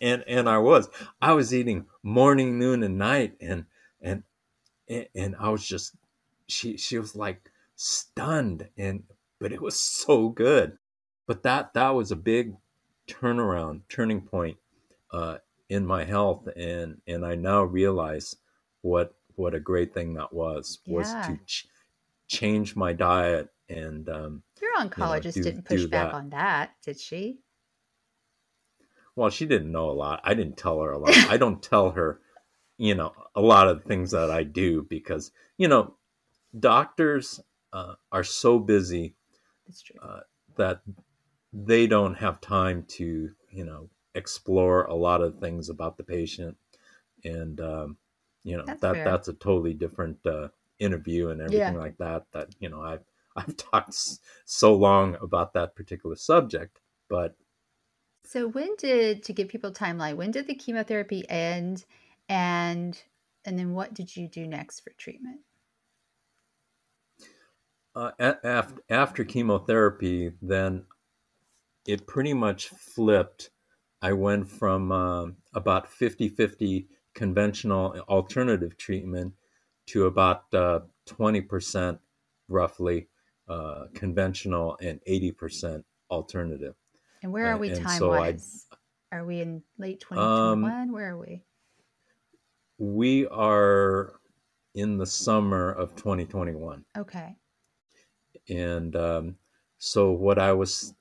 And 0.00 0.24
and 0.26 0.48
i 0.48 0.58
was. 0.58 0.88
I 1.22 1.32
was 1.32 1.54
eating 1.54 1.86
morning 2.02 2.58
noon 2.58 2.82
and 2.82 2.98
night 2.98 3.34
and 3.40 3.64
and 4.02 4.24
and, 4.88 5.36
I 5.38 5.48
was 5.48 5.66
just 5.66 5.94
she 6.48 6.76
she 6.76 6.98
was 6.98 7.16
like 7.16 7.50
stunned 7.76 8.68
and 8.76 9.04
but 9.40 9.52
it 9.52 9.60
was 9.62 9.78
so 9.78 10.28
good. 10.28 10.78
But 11.26 11.42
that 11.42 11.74
that 11.74 11.90
was 11.90 12.10
a 12.10 12.16
big 12.16 12.56
turnaround, 13.08 13.82
turning 13.88 14.22
point 14.22 14.58
uh, 15.10 15.38
in 15.68 15.86
my 15.86 16.04
health, 16.04 16.48
and 16.56 17.00
and 17.06 17.24
I 17.24 17.34
now 17.34 17.62
realize 17.62 18.36
what 18.82 19.14
what 19.34 19.54
a 19.54 19.60
great 19.60 19.92
thing 19.92 20.14
that 20.14 20.32
was 20.32 20.78
was 20.86 21.14
to 21.22 21.38
ch- 21.46 21.68
change 22.28 22.76
my 22.76 22.92
diet 22.92 23.50
and 23.68 24.08
um, 24.08 24.42
Your 24.60 24.74
oncologist 24.76 25.34
do- 25.34 25.42
didn't 25.44 25.62
push 25.62 25.86
back 25.86 26.08
that. 26.08 26.14
on 26.14 26.30
that, 26.30 26.76
did 26.82 26.98
she? 26.98 27.40
well 29.14 29.30
she 29.30 29.46
didn't 29.46 29.72
know 29.72 29.90
a 29.90 29.92
lot 29.92 30.20
i 30.24 30.34
didn't 30.34 30.56
tell 30.56 30.80
her 30.80 30.90
a 30.92 30.98
lot 30.98 31.14
i 31.28 31.36
don't 31.36 31.62
tell 31.62 31.90
her 31.90 32.20
you 32.78 32.94
know 32.94 33.12
a 33.34 33.40
lot 33.40 33.68
of 33.68 33.84
things 33.84 34.10
that 34.10 34.30
i 34.30 34.42
do 34.42 34.82
because 34.82 35.32
you 35.58 35.68
know 35.68 35.96
doctors 36.58 37.40
uh, 37.72 37.94
are 38.12 38.24
so 38.24 38.58
busy 38.58 39.14
That's 39.66 39.82
true. 39.82 39.98
uh, 40.02 40.20
that 40.56 40.82
they 41.52 41.86
don't 41.86 42.14
have 42.16 42.40
time 42.40 42.84
to 42.84 43.32
you 43.50 43.64
know 43.64 43.88
explore 44.14 44.84
a 44.84 44.94
lot 44.94 45.22
of 45.22 45.38
things 45.38 45.68
about 45.68 45.96
the 45.96 46.04
patient 46.04 46.56
and 47.24 47.60
um, 47.60 47.98
you 48.44 48.56
know 48.56 48.64
That's 48.66 48.80
that 48.80 48.92
fair. 48.94 49.04
that's 49.04 49.28
a 49.28 49.34
totally 49.34 49.74
different 49.74 50.24
uh, 50.26 50.48
interview 50.78 51.28
and 51.30 51.40
everything 51.40 51.74
Yeah. 51.74 51.76
like 51.76 51.96
that 51.98 52.26
that 52.32 52.48
you 52.60 52.68
know 52.68 52.82
i've 52.82 53.04
i've 53.36 53.56
talked 53.56 53.94
so 54.44 54.74
long 54.74 55.16
about 55.16 55.52
that 55.54 55.74
particular 55.76 56.16
subject 56.16 56.80
but 57.08 57.36
So 58.24 58.46
when 58.46 58.76
did 58.76 59.22
to 59.24 59.32
give 59.32 59.48
people 59.48 59.72
timeline, 59.72 60.16
when 60.16 60.30
did 60.30 60.46
the 60.46 60.54
chemotherapy 60.54 61.26
end 61.30 61.86
and 62.28 63.02
and 63.44 63.58
then 63.58 63.72
what 63.72 63.94
did 63.94 64.16
you 64.16 64.28
do 64.28 64.46
next 64.46 64.80
for 64.80 64.90
treatment? 64.90 65.44
uh, 67.94 68.12
after, 68.44 68.82
after 68.90 69.24
chemotherapy, 69.24 70.32
then 70.42 70.86
it 71.86 72.06
pretty 72.06 72.34
much 72.34 72.68
flipped. 72.68 73.50
I 74.02 74.12
went 74.12 74.48
from 74.48 74.92
um 74.92 75.36
about 75.54 75.88
50 75.88 76.28
50 76.28 76.88
conventional 77.14 77.98
alternative 78.08 78.76
treatment 78.76 79.34
to 79.86 80.06
about 80.06 80.52
uh, 80.54 80.80
20% 81.06 81.98
roughly 82.48 83.08
uh, 83.48 83.84
conventional 83.94 84.76
and 84.80 85.00
80% 85.08 85.84
alternative. 86.10 86.74
And 87.22 87.32
where 87.32 87.46
are 87.46 87.56
we 87.56 87.70
and 87.70 87.82
time 87.82 87.98
so 87.98 88.08
wise? 88.10 88.66
Are 89.12 89.24
we 89.24 89.40
in 89.40 89.62
late 89.78 90.04
Um, 90.10 90.62
2021? 90.62 90.92
where 90.92 91.10
are 91.10 91.18
we? 91.18 91.42
We 92.78 93.26
are 93.28 94.20
in 94.74 94.98
the 94.98 95.06
summer 95.06 95.72
of 95.72 95.94
2021. 95.96 96.84
Okay. 96.98 97.36
and 98.48 98.94
um, 98.96 99.36
so 99.78 100.10
what 100.12 100.38
I 100.38 100.52
was, 100.52 100.94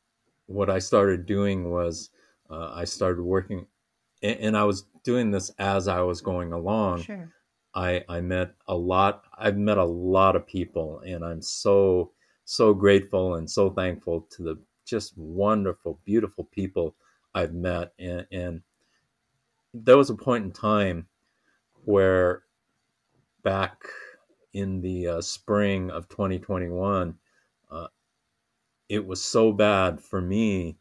what 0.48 0.70
I 0.70 0.80
started 0.80 1.26
doing 1.26 1.70
was, 1.72 2.10
uh, 2.50 2.72
I 2.74 2.86
started 2.86 3.22
working, 3.24 3.68
and, 4.24 4.40
and 4.40 4.58
I 4.58 4.64
was 4.64 4.86
doing 5.04 5.32
this 5.32 5.50
as 5.60 5.88
I 5.88 6.02
was 6.02 6.22
going 6.22 6.54
along. 6.54 7.02
Sure. 7.02 7.32
I 7.76 8.04
I 8.10 8.22
met 8.22 8.56
a 8.68 8.76
lot. 8.76 9.24
I've 9.38 9.58
met 9.58 9.78
a 9.78 9.86
lot 9.86 10.36
of 10.36 10.48
people, 10.48 11.02
and 11.06 11.24
I'm 11.26 11.42
so 11.42 12.12
so 12.46 12.74
grateful 12.74 13.36
and 13.36 13.50
so 13.50 13.70
thankful 13.70 14.28
to 14.32 14.44
the 14.44 14.60
just 14.86 15.18
wonderful, 15.18 16.00
beautiful 16.06 16.46
people 16.46 16.96
I've 17.36 17.54
met, 17.54 17.94
and 18.00 18.28
and 18.32 18.62
there 19.74 19.98
was 19.98 20.10
a 20.10 20.16
point 20.16 20.46
in 20.46 20.52
time 20.52 21.08
where 21.86 22.44
back 23.44 23.84
in 24.54 24.82
the 24.82 25.08
uh, 25.08 25.22
spring 25.22 25.92
of 25.92 26.08
2021 26.10 27.16
uh, 27.72 27.88
it 28.90 29.06
was 29.06 29.24
so 29.24 29.52
bad 29.52 30.02
for 30.02 30.22
me. 30.22 30.78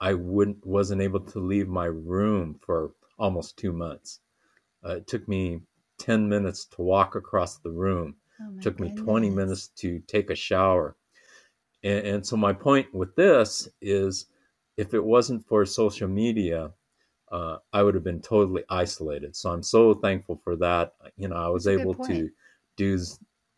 I 0.00 0.14
wouldn't 0.14 0.66
wasn't 0.66 1.02
able 1.02 1.20
to 1.20 1.40
leave 1.40 1.68
my 1.68 1.86
room 1.86 2.58
for 2.64 2.92
almost 3.18 3.56
two 3.58 3.72
months. 3.72 4.20
Uh, 4.84 4.96
it 4.96 5.06
took 5.06 5.26
me 5.28 5.60
ten 5.98 6.28
minutes 6.28 6.64
to 6.66 6.82
walk 6.82 7.14
across 7.14 7.58
the 7.58 7.70
room. 7.72 8.16
Oh 8.40 8.50
took 8.60 8.80
me 8.80 8.90
goodness. 8.90 8.96
20 8.96 9.30
minutes 9.30 9.68
to 9.68 10.00
take 10.00 10.30
a 10.30 10.34
shower. 10.36 10.96
And, 11.82 12.06
and 12.06 12.26
so 12.26 12.36
my 12.36 12.52
point 12.52 12.92
with 12.94 13.14
this 13.16 13.68
is 13.80 14.26
if 14.76 14.94
it 14.94 15.04
wasn't 15.04 15.46
for 15.46 15.64
social 15.66 16.08
media, 16.08 16.72
uh, 17.32 17.58
I 17.72 17.82
would 17.82 17.94
have 17.94 18.04
been 18.04 18.22
totally 18.22 18.64
isolated. 18.70 19.36
So 19.36 19.50
I'm 19.52 19.62
so 19.62 19.94
thankful 19.94 20.40
for 20.44 20.56
that. 20.56 20.94
You 21.16 21.28
know, 21.28 21.36
I 21.36 21.48
was 21.48 21.66
able 21.68 21.94
to 21.96 22.30
do 22.76 22.98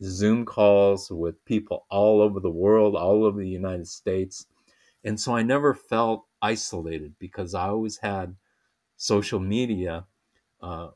Zoom 0.02 0.44
calls 0.44 1.10
with 1.10 1.44
people 1.44 1.86
all 1.90 2.20
over 2.22 2.40
the 2.40 2.50
world, 2.50 2.96
all 2.96 3.24
over 3.24 3.38
the 3.40 3.48
United 3.48 3.86
States. 3.88 4.46
And 5.04 5.20
so 5.20 5.36
I 5.36 5.42
never 5.42 5.74
felt 5.74 6.26
isolated 6.42 7.14
because 7.18 7.54
I 7.54 7.68
always 7.68 7.98
had 7.98 8.36
social 8.96 9.40
media, 9.40 10.06
uh, 10.60 10.90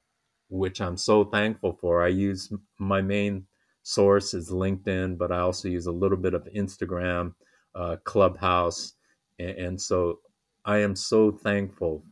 which 0.49 0.81
I'm 0.81 0.97
so 0.97 1.25
thankful 1.25 1.79
for. 1.81 2.03
I 2.05 2.09
use 2.09 2.53
my 2.79 3.03
main 3.03 3.47
source 3.83 4.35
is 4.35 4.51
LinkedIn, 4.51 5.19
but 5.19 5.33
I 5.33 5.41
also 5.41 5.69
use 5.69 5.87
a 5.87 5.93
little 5.93 6.19
bit 6.19 6.35
of 6.35 6.49
Instagram, 6.57 7.35
uh, 7.75 7.97
Clubhouse. 8.05 8.95
And, 9.39 9.51
and 9.59 9.81
so 9.81 10.21
I 10.65 10.79
am 10.79 10.97
so 10.97 11.31
thankful 11.33 12.05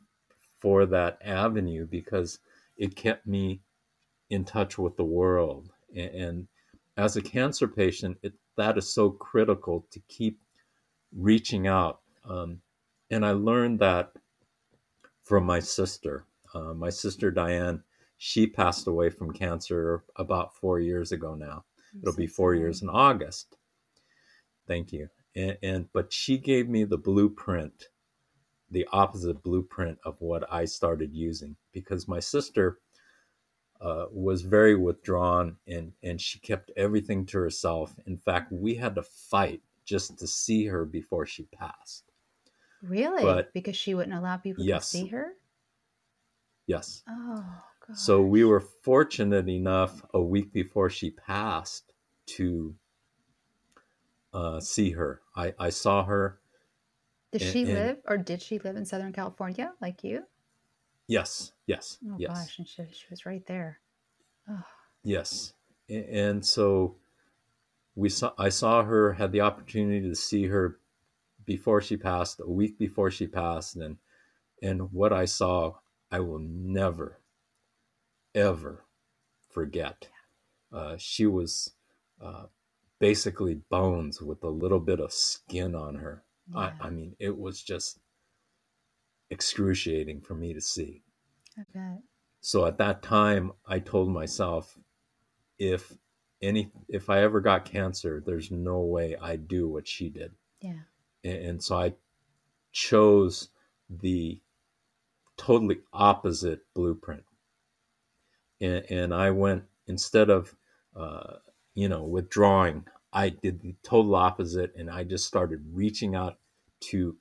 for 0.60 0.86
that 0.86 1.18
avenue 1.24 1.86
because 1.86 2.38
it 2.76 2.96
kept 2.96 3.26
me 3.26 3.60
in 4.30 4.44
touch 4.44 4.78
with 4.78 4.96
the 4.96 5.04
world. 5.04 5.70
And, 5.94 6.10
and 6.14 6.48
as 6.96 7.16
a 7.16 7.22
cancer 7.22 7.68
patient, 7.68 8.18
it, 8.22 8.34
that 8.56 8.78
is 8.78 8.92
so 8.92 9.10
critical 9.10 9.86
to 9.92 10.00
keep 10.08 10.40
reaching 11.16 11.66
out. 11.66 12.00
Um, 12.28 12.60
and 13.10 13.24
I 13.24 13.32
learned 13.32 13.80
that 13.80 14.12
from 15.24 15.44
my 15.44 15.60
sister. 15.60 16.26
Uh, 16.54 16.74
my 16.74 16.90
sister 16.90 17.30
Diane, 17.30 17.82
she 18.24 18.46
passed 18.46 18.86
away 18.86 19.10
from 19.10 19.32
cancer 19.32 20.04
about 20.14 20.54
four 20.54 20.78
years 20.78 21.10
ago 21.10 21.34
now. 21.34 21.64
It'll 22.00 22.14
be 22.14 22.28
four 22.28 22.54
years 22.54 22.80
in 22.80 22.88
August. 22.88 23.56
Thank 24.68 24.92
you. 24.92 25.08
And, 25.34 25.58
and 25.60 25.92
but 25.92 26.12
she 26.12 26.38
gave 26.38 26.68
me 26.68 26.84
the 26.84 26.96
blueprint, 26.98 27.88
the 28.70 28.86
opposite 28.92 29.42
blueprint 29.42 29.98
of 30.04 30.20
what 30.20 30.44
I 30.52 30.66
started 30.66 31.12
using 31.12 31.56
because 31.72 32.06
my 32.06 32.20
sister 32.20 32.78
uh, 33.80 34.04
was 34.12 34.42
very 34.42 34.76
withdrawn 34.76 35.56
and 35.66 35.92
and 36.04 36.20
she 36.20 36.38
kept 36.38 36.70
everything 36.76 37.26
to 37.26 37.38
herself. 37.38 37.92
In 38.06 38.18
fact, 38.18 38.52
we 38.52 38.76
had 38.76 38.94
to 38.94 39.02
fight 39.02 39.62
just 39.84 40.16
to 40.20 40.28
see 40.28 40.66
her 40.66 40.84
before 40.84 41.26
she 41.26 41.42
passed. 41.46 42.04
Really? 42.84 43.24
But- 43.24 43.52
because 43.52 43.74
she 43.74 43.94
wouldn't 43.94 44.14
allow 44.16 44.36
people 44.36 44.62
Yes. 44.62 44.92
to 44.92 44.98
see 44.98 45.06
her? 45.08 45.32
Yes. 46.68 47.02
Oh, 47.08 47.44
God. 47.86 47.98
So 47.98 48.22
we 48.22 48.44
were 48.44 48.60
fortunate 48.60 49.48
enough 49.48 50.02
a 50.14 50.20
week 50.20 50.52
before 50.52 50.90
she 50.90 51.10
passed 51.10 51.92
to 52.26 52.74
uh, 54.32 54.60
see 54.60 54.90
her. 54.90 55.20
I, 55.36 55.54
I 55.58 55.70
saw 55.70 56.04
her. 56.04 56.38
Does 57.32 57.42
she 57.42 57.62
and- 57.62 57.72
live 57.74 57.98
or 58.06 58.18
did 58.18 58.42
she 58.42 58.58
live 58.58 58.76
in 58.76 58.84
Southern 58.84 59.12
California 59.12 59.72
like 59.80 60.04
you? 60.04 60.24
Yes, 61.08 61.52
yes, 61.66 61.98
Oh, 62.06 62.16
yes, 62.18 62.30
gosh. 62.30 62.58
And 62.58 62.68
she, 62.68 62.84
she 62.92 63.06
was 63.10 63.26
right 63.26 63.44
there. 63.46 63.80
Oh, 64.48 64.62
yes. 65.02 65.52
And 65.88 66.44
so 66.46 66.96
we 67.96 68.08
saw. 68.08 68.32
I 68.38 68.48
saw 68.48 68.82
her. 68.84 69.12
Had 69.12 69.32
the 69.32 69.40
opportunity 69.42 70.08
to 70.08 70.14
see 70.14 70.46
her 70.46 70.78
before 71.44 71.82
she 71.82 71.96
passed, 71.96 72.40
a 72.40 72.48
week 72.48 72.78
before 72.78 73.10
she 73.10 73.26
passed, 73.26 73.76
and 73.76 73.96
and 74.62 74.92
what 74.92 75.12
I 75.12 75.24
saw, 75.24 75.74
I 76.10 76.20
will 76.20 76.38
never, 76.38 77.18
ever 78.34 78.84
forget. 79.50 80.08
Uh, 80.72 80.96
she 80.98 81.26
was 81.26 81.72
uh, 82.22 82.44
basically 82.98 83.54
bones 83.68 84.22
with 84.22 84.42
a 84.42 84.48
little 84.48 84.80
bit 84.80 85.00
of 85.00 85.12
skin 85.12 85.74
on 85.74 85.96
her. 85.96 86.22
I, 86.54 86.66
yeah, 86.66 86.72
I 86.80 86.90
mean, 86.90 87.16
it 87.18 87.38
was 87.38 87.62
just 87.62 87.98
excruciating 89.30 90.20
for 90.20 90.34
me 90.34 90.54
to 90.54 90.60
see. 90.60 91.02
I 91.58 91.62
bet. 91.72 92.02
So 92.40 92.66
at 92.66 92.78
that 92.78 93.02
time, 93.02 93.52
I 93.66 93.78
told 93.78 94.08
myself, 94.08 94.76
if 95.58 95.92
any, 96.42 96.72
if 96.88 97.08
I 97.08 97.22
ever 97.22 97.40
got 97.40 97.64
cancer, 97.64 98.22
there's 98.24 98.50
no 98.50 98.80
way 98.80 99.16
I'd 99.20 99.46
do 99.46 99.68
what 99.68 99.86
she 99.86 100.08
did. 100.08 100.32
Yeah. 100.60 100.80
And, 101.22 101.44
and 101.44 101.62
so 101.62 101.76
I 101.78 101.94
chose 102.72 103.48
the 103.88 104.40
totally 105.36 105.80
opposite 105.92 106.60
blueprint. 106.74 107.24
And, 108.62 108.86
and 108.90 109.14
I 109.14 109.32
went 109.32 109.64
instead 109.88 110.30
of, 110.30 110.56
uh, 110.96 111.34
you 111.74 111.90
know, 111.90 112.04
withdrawing. 112.04 112.86
I 113.12 113.30
did 113.30 113.60
the 113.60 113.74
total 113.82 114.14
opposite, 114.16 114.74
and 114.76 114.90
I 114.90 115.04
just 115.04 115.26
started 115.26 115.62
reaching 115.74 116.16
out 116.16 116.38
to 116.82 117.16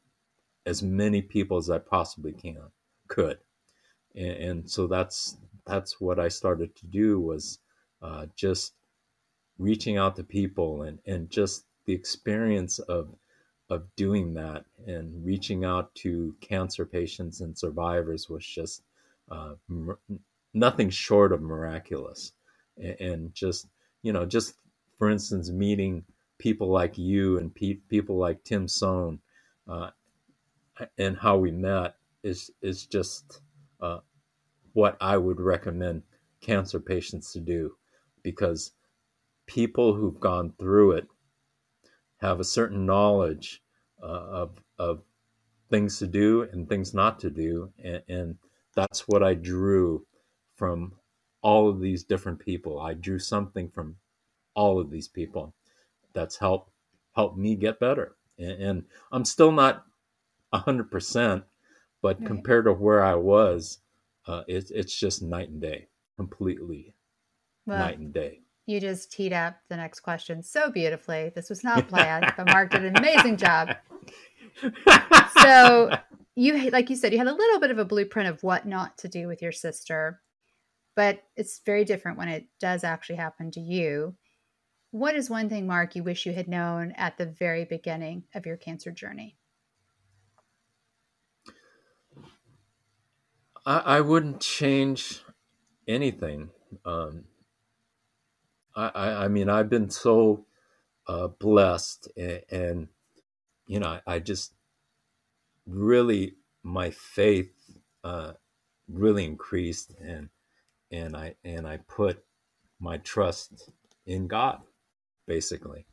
as 0.65 0.84
many 0.84 1.21
people 1.21 1.58
as 1.58 1.69
I 1.69 1.80
possibly 1.80 2.34
can 2.34 2.58
could, 3.10 3.39
and, 4.15 4.32
and 4.32 4.71
so 4.71 4.88
that's 4.88 5.38
that's 5.65 5.99
what 6.01 6.19
I 6.19 6.30
started 6.30 6.75
to 6.77 6.88
do 6.88 7.19
was 7.19 7.60
uh, 8.01 8.27
just 8.36 8.73
reaching 9.60 9.97
out 9.97 10.15
to 10.17 10.23
people 10.23 10.84
and 10.84 10.99
and 11.06 11.30
just 11.30 11.65
the 11.86 11.93
experience 11.93 12.80
of 12.80 13.10
of 13.69 13.84
doing 13.95 14.34
that 14.36 14.65
and 14.88 15.25
reaching 15.25 15.65
out 15.65 15.95
to 15.95 16.36
cancer 16.41 16.86
patients 16.86 17.41
and 17.41 17.58
survivors 17.58 18.30
was 18.30 18.45
just 18.45 18.84
uh, 19.32 19.54
nothing 20.54 20.90
short 20.90 21.32
of 21.32 21.42
miraculous. 21.42 22.34
And, 22.78 23.00
and 23.00 23.34
just 23.34 23.68
you 24.02 24.14
know 24.14 24.26
just 24.26 24.56
for 24.98 25.10
instance 25.10 25.50
meeting 25.50 26.04
people 26.38 26.70
like 26.70 26.98
you 26.98 27.38
and 27.38 27.54
pe- 27.54 27.76
people 27.90 28.18
like 28.18 28.44
tim 28.44 28.68
sohn 28.68 29.20
uh, 29.68 29.92
and 30.98 31.18
how 31.18 31.38
we 31.38 31.52
met 31.52 31.96
is 32.24 32.50
is 32.62 32.88
just 32.88 33.42
uh, 33.82 34.00
what 34.74 34.98
i 35.02 35.18
would 35.18 35.40
recommend 35.40 36.02
cancer 36.42 36.80
patients 36.80 37.32
to 37.34 37.40
do. 37.40 37.76
Because 38.24 38.74
people 39.48 39.94
who've 39.94 40.20
gone 40.20 40.54
through 40.60 40.94
it 40.94 41.08
have 42.18 42.40
a 42.40 42.44
certain 42.44 42.86
knowledge 42.86 43.64
uh, 44.02 44.06
of 44.06 44.62
of 44.78 45.02
things 45.70 46.00
to 46.00 46.08
do 46.08 46.48
and 46.52 46.68
things 46.68 46.94
not 46.94 47.20
to 47.20 47.30
do, 47.30 47.72
and, 47.84 48.04
and 48.10 48.38
that's 48.76 49.08
what 49.08 49.24
I 49.24 49.34
drew 49.34 50.06
from 50.62 50.93
all 51.41 51.67
of 51.67 51.80
these 51.80 52.04
different 52.04 52.38
people. 52.38 52.80
I 52.80 52.93
drew 52.93 53.17
something 53.17 53.71
from 53.71 53.95
all 54.54 54.80
of 54.80 54.91
these 54.91 55.08
people 55.08 55.56
that's 56.13 56.38
helped 56.38 56.69
helped 57.15 57.36
me 57.36 57.56
get 57.56 57.80
better, 57.80 58.15
and, 58.38 58.62
and 58.62 58.86
I'm 59.12 59.26
still 59.26 59.52
not 59.52 59.88
hundred 60.54 60.91
percent, 60.91 61.45
but 62.04 62.19
Right. 62.19 62.28
compared 62.28 62.65
to 62.65 62.74
where 62.74 63.04
I 63.04 63.15
was, 63.15 63.80
uh, 64.28 64.43
it's 64.47 64.69
it's 64.69 64.93
just 64.93 65.24
night 65.24 65.50
and 65.50 65.60
day, 65.60 65.88
completely 66.15 66.93
Well, 67.65 67.80
night 67.80 67.97
and 67.97 68.13
day. 68.13 68.41
you 68.67 68.80
just 68.80 69.12
teed 69.12 69.34
up 69.34 69.56
the 69.67 69.78
next 69.78 70.02
question 70.02 70.43
so 70.43 70.69
beautifully. 70.69 71.32
This 71.34 71.50
was 71.50 71.63
not 71.63 71.88
planned, 71.89 72.34
but 72.38 72.45
Mark 72.45 72.69
did 72.69 72.86
an 72.86 72.97
amazing 72.97 73.38
job. 73.38 73.69
So 75.39 75.97
you, 76.36 76.69
like 76.69 76.89
you 76.89 76.95
said, 76.95 77.13
you 77.13 77.17
had 77.17 77.28
a 77.28 77.34
little 77.34 77.60
bit 77.60 77.71
of 77.71 77.80
a 77.80 77.86
blueprint 77.86 78.30
of 78.30 78.43
what 78.43 78.67
not 78.67 78.97
to 79.00 79.08
do 79.08 79.28
with 79.28 79.41
your 79.41 79.52
sister, 79.52 80.21
but 80.95 81.23
it's 81.36 81.62
very 81.65 81.86
different 81.86 82.17
when 82.17 82.27
it 82.27 82.45
does 82.60 82.84
actually 82.84 83.15
happen 83.17 83.51
to 83.51 83.60
you. 83.60 84.15
What 84.91 85.15
is 85.15 85.30
one 85.30 85.47
thing, 85.47 85.67
Mark, 85.67 85.95
you 85.95 86.04
wish 86.04 86.25
you 86.25 86.34
had 86.34 86.47
known 86.47 86.91
at 86.97 87.17
the 87.17 87.25
very 87.25 87.65
beginning 87.65 88.25
of 88.36 88.45
your 88.45 88.58
cancer 88.58 88.91
journey? 88.91 89.38
I, 93.65 93.77
I 93.77 94.01
wouldn't 94.01 94.41
change 94.41 95.21
anything. 95.88 96.49
Um, 96.86 97.25
I, 98.75 98.91
I, 98.93 99.25
I 99.25 99.27
mean, 99.27 99.49
I've 99.49 99.69
been 99.69 99.89
so 99.89 100.45
uh, 101.08 101.27
blessed, 101.27 102.10
and, 102.17 102.41
and 102.49 102.88
you 103.67 103.80
know, 103.80 103.88
I, 103.88 104.01
I 104.15 104.19
just 104.19 104.54
really 105.65 106.36
my 106.63 106.89
faith 106.89 107.54
uh, 108.04 108.34
really 108.88 109.25
increased, 109.25 109.93
and 110.01 110.30
and 110.91 111.15
I 111.15 111.36
and 111.43 111.67
I 111.67 111.77
put 111.77 112.23
my 112.80 112.97
trust 112.97 113.71
in 114.06 114.27
God, 114.27 114.62
basically, 115.27 115.86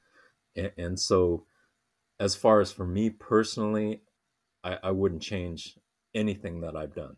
and, 0.56 0.72
and 0.76 0.98
so 1.00 1.44
as 2.20 2.34
far 2.34 2.61
as 2.61 2.72
for 2.72 2.84
me 2.87 3.11
personally, 3.11 4.02
I, 4.64 4.78
I 4.82 4.90
wouldn't 4.90 5.22
change 5.22 5.78
anything 6.14 6.62
that 6.62 6.74
I've 6.74 6.94
done 6.94 7.16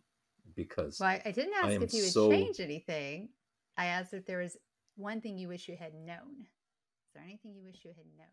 because 0.54 0.98
Well, 1.00 1.08
I, 1.08 1.22
I 1.24 1.30
didn't 1.30 1.54
ask 1.54 1.68
am 1.72 1.82
if 1.82 1.94
you 1.94 2.02
would 2.02 2.12
so- 2.12 2.30
change 2.30 2.60
anything. 2.60 3.28
I 3.78 3.86
asked 3.86 4.12
if 4.12 4.26
there 4.26 4.38
was 4.38 4.56
one 4.96 5.20
thing 5.22 5.38
you 5.38 5.48
wish 5.48 5.68
you 5.68 5.76
had 5.76 5.94
known. 5.94 6.42
Is 6.42 7.14
there 7.14 7.22
anything 7.24 7.54
you 7.54 7.64
wish 7.64 7.80
you 7.84 7.92
had 7.96 8.04
known? 8.18 8.26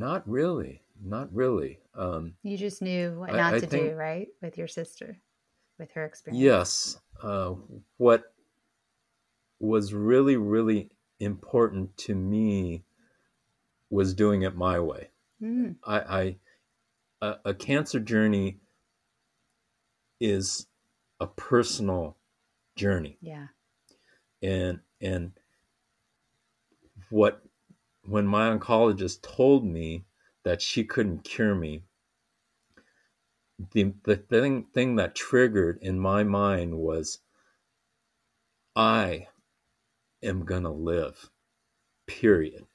Not 0.00 0.26
really. 0.28 0.82
Not 1.02 1.32
really. 1.34 1.80
Um, 1.94 2.34
you 2.42 2.56
just 2.56 2.80
knew 2.80 3.18
what 3.18 3.30
I- 3.30 3.36
not 3.36 3.54
I 3.54 3.60
to 3.60 3.66
think- 3.66 3.90
do, 3.90 3.94
right? 3.94 4.28
With 4.40 4.56
your 4.56 4.68
sister, 4.68 5.18
with 5.78 5.92
her 5.92 6.04
experience. 6.04 6.42
yes. 6.42 7.00
Uh, 7.22 7.54
what 7.96 8.32
was 9.60 9.92
really, 9.92 10.36
really 10.36 10.90
important 11.20 11.96
to 11.96 12.14
me 12.14 12.84
was 13.90 14.14
doing 14.14 14.42
it 14.42 14.54
my 14.56 14.78
way. 14.78 15.08
Mm, 15.42 15.76
I, 15.84 15.98
I 16.00 16.36
a, 17.20 17.36
a 17.46 17.54
cancer 17.54 18.00
journey 18.00 18.58
is 20.20 20.66
a 21.20 21.26
personal 21.26 22.16
journey. 22.76 23.18
yeah. 23.20 23.48
and 24.42 24.80
and 25.00 25.32
what 27.10 27.42
when 28.04 28.26
my 28.26 28.56
oncologist 28.56 29.22
told 29.22 29.64
me 29.64 30.04
that 30.44 30.62
she 30.62 30.84
couldn't 30.84 31.24
cure 31.24 31.54
me 31.54 31.82
the 33.72 33.94
the 34.04 34.16
thing 34.16 34.66
thing 34.74 34.96
that 34.96 35.14
triggered 35.14 35.78
in 35.82 35.98
my 35.98 36.24
mind 36.24 36.78
was 36.78 37.20
i 38.76 39.26
am 40.22 40.44
to 40.64 40.70
live 40.70 41.30
period 42.06 42.66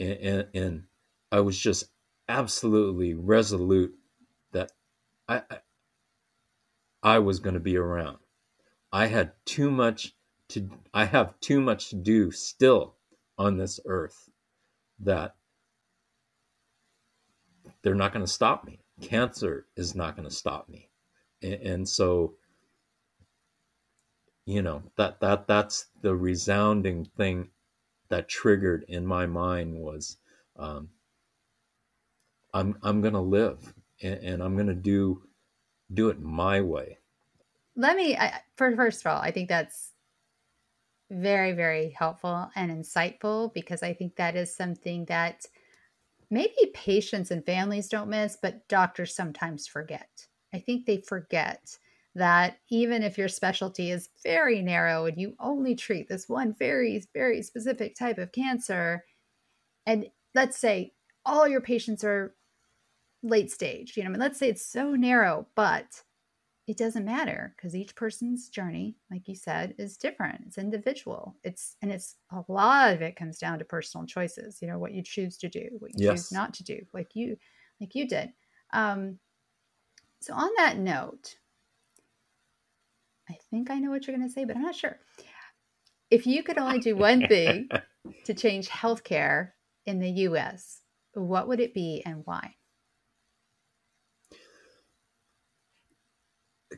and, 0.00 0.18
and 0.18 0.48
and 0.54 0.84
i 1.32 1.40
was 1.40 1.58
just 1.58 1.86
absolutely 2.28 3.14
resolute 3.14 3.94
that 4.52 4.72
i 5.28 5.42
i, 5.50 5.58
I 7.02 7.18
was 7.20 7.38
to 7.54 7.60
be 7.60 7.76
around 7.76 8.18
I 8.92 9.06
had 9.06 9.32
too 9.44 9.70
much 9.70 10.14
to 10.48 10.70
I 10.94 11.04
have 11.04 11.38
too 11.40 11.60
much 11.60 11.90
to 11.90 11.96
do 11.96 12.30
still 12.30 12.96
on 13.36 13.58
this 13.58 13.80
earth 13.84 14.30
that 15.00 15.36
they're 17.82 17.94
not 17.94 18.12
to 18.24 18.32
stop 18.32 18.64
me. 18.64 18.80
Cancer 19.00 19.66
is 19.76 19.94
not 19.94 20.16
going 20.16 20.28
to 20.28 20.34
stop 20.34 20.68
me. 20.68 20.88
And, 21.42 21.54
and 21.54 21.88
so 21.88 22.34
you 24.46 24.62
know, 24.62 24.82
that 24.96 25.20
that 25.20 25.46
that's 25.48 25.86
the 26.02 26.14
resounding 26.14 27.04
thing 27.16 27.50
that 28.08 28.28
triggered 28.28 28.84
in 28.88 29.04
my 29.04 29.26
mind 29.26 29.76
was 29.76 30.18
um, 30.56 30.88
I'm 32.54 32.78
I'm 32.82 33.00
going 33.00 33.14
to 33.14 33.20
live 33.20 33.74
and, 34.00 34.14
and 34.22 34.42
I'm 34.42 34.54
going 34.54 34.68
to 34.68 34.74
do 34.74 35.22
do 35.92 36.08
it 36.08 36.20
my 36.20 36.60
way. 36.60 36.98
Let 37.74 37.96
me, 37.96 38.16
I, 38.16 38.40
for, 38.56 38.74
first 38.74 39.02
of 39.04 39.12
all, 39.12 39.20
I 39.20 39.30
think 39.30 39.48
that's 39.48 39.90
very, 41.10 41.52
very 41.52 41.90
helpful 41.90 42.50
and 42.56 42.70
insightful 42.70 43.52
because 43.52 43.82
I 43.82 43.92
think 43.92 44.16
that 44.16 44.34
is 44.34 44.54
something 44.54 45.04
that 45.06 45.44
maybe 46.30 46.72
patients 46.74 47.30
and 47.30 47.44
families 47.44 47.88
don't 47.88 48.10
miss, 48.10 48.36
but 48.40 48.66
doctors 48.68 49.14
sometimes 49.14 49.66
forget. 49.66 50.26
I 50.52 50.58
think 50.58 50.86
they 50.86 50.98
forget 50.98 51.78
that 52.14 52.58
even 52.70 53.02
if 53.02 53.18
your 53.18 53.28
specialty 53.28 53.90
is 53.90 54.08
very 54.22 54.62
narrow 54.62 55.04
and 55.04 55.20
you 55.20 55.34
only 55.38 55.74
treat 55.74 56.08
this 56.08 56.28
one 56.28 56.54
very, 56.54 57.02
very 57.12 57.42
specific 57.42 57.94
type 57.94 58.18
of 58.18 58.32
cancer, 58.32 59.04
and 59.84 60.06
let's 60.34 60.58
say 60.58 60.94
all 61.24 61.46
your 61.46 61.60
patients 61.60 62.02
are 62.04 62.34
late 63.22 63.50
stage, 63.50 63.96
you 63.96 64.02
know, 64.02 64.08
I 64.08 64.12
mean, 64.12 64.20
let's 64.20 64.38
say 64.38 64.48
it's 64.48 64.64
so 64.64 64.92
narrow, 64.92 65.46
but 65.54 66.02
it 66.66 66.76
doesn't 66.76 67.04
matter 67.04 67.54
because 67.56 67.76
each 67.76 67.94
person's 67.94 68.48
journey, 68.48 68.96
like 69.10 69.28
you 69.28 69.36
said, 69.36 69.74
is 69.78 69.96
different. 69.96 70.44
It's 70.46 70.58
individual. 70.58 71.36
It's 71.44 71.76
and 71.80 71.92
it's 71.92 72.16
a 72.30 72.44
lot 72.48 72.92
of 72.94 73.02
it 73.02 73.16
comes 73.16 73.38
down 73.38 73.58
to 73.60 73.64
personal 73.64 74.06
choices. 74.06 74.60
You 74.60 74.68
know 74.68 74.78
what 74.78 74.92
you 74.92 75.02
choose 75.02 75.36
to 75.38 75.48
do, 75.48 75.68
what 75.78 75.92
you 75.92 75.96
Yes. 75.96 76.02
choose 76.02 76.32
not 76.32 76.54
to 76.54 76.64
do, 76.64 76.84
like 76.92 77.14
you, 77.14 77.36
like 77.80 77.94
you 77.94 78.08
did. 78.08 78.32
Um, 78.72 79.20
so 80.20 80.34
on 80.34 80.50
that 80.56 80.76
note, 80.78 81.38
I 83.28 83.34
think 83.50 83.70
I 83.70 83.78
know 83.78 83.90
what 83.90 84.06
you're 84.06 84.16
going 84.16 84.28
to 84.28 84.32
say, 84.32 84.44
but 84.44 84.56
I'm 84.56 84.62
not 84.62 84.74
sure. 84.74 84.98
If 86.10 86.26
you 86.26 86.42
could 86.42 86.58
only 86.58 86.80
do 86.80 86.96
one 86.96 87.26
thing 87.28 87.70
to 88.24 88.34
change 88.34 88.68
healthcare 88.68 89.52
in 89.84 90.00
the 90.00 90.10
U.S., 90.10 90.82
what 91.12 91.46
would 91.48 91.60
it 91.60 91.74
be 91.74 92.02
and 92.04 92.26
why? 92.26 92.56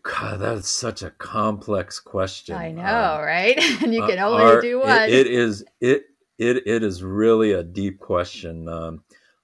God, 0.02 0.40
that 0.40 0.56
is 0.58 0.66
such 0.68 1.02
a 1.02 1.10
complex 1.10 2.00
question. 2.00 2.54
I 2.56 2.70
know, 2.72 2.82
Um, 2.82 3.20
right? 3.24 3.58
and 3.82 3.94
you 3.94 4.02
uh, 4.02 4.08
can 4.08 4.18
only 4.18 4.42
our- 4.44 4.60
do 4.60 4.80
it- 4.80 4.86
one. 4.86 5.08
it 5.10 5.26
is 5.26 5.64
it 5.80 6.04
it 6.38 6.66
it 6.66 6.82
is 6.82 7.02
really 7.02 7.52
a 7.52 7.62
deep 7.62 7.98
question. 7.98 8.68
Um, 8.68 9.02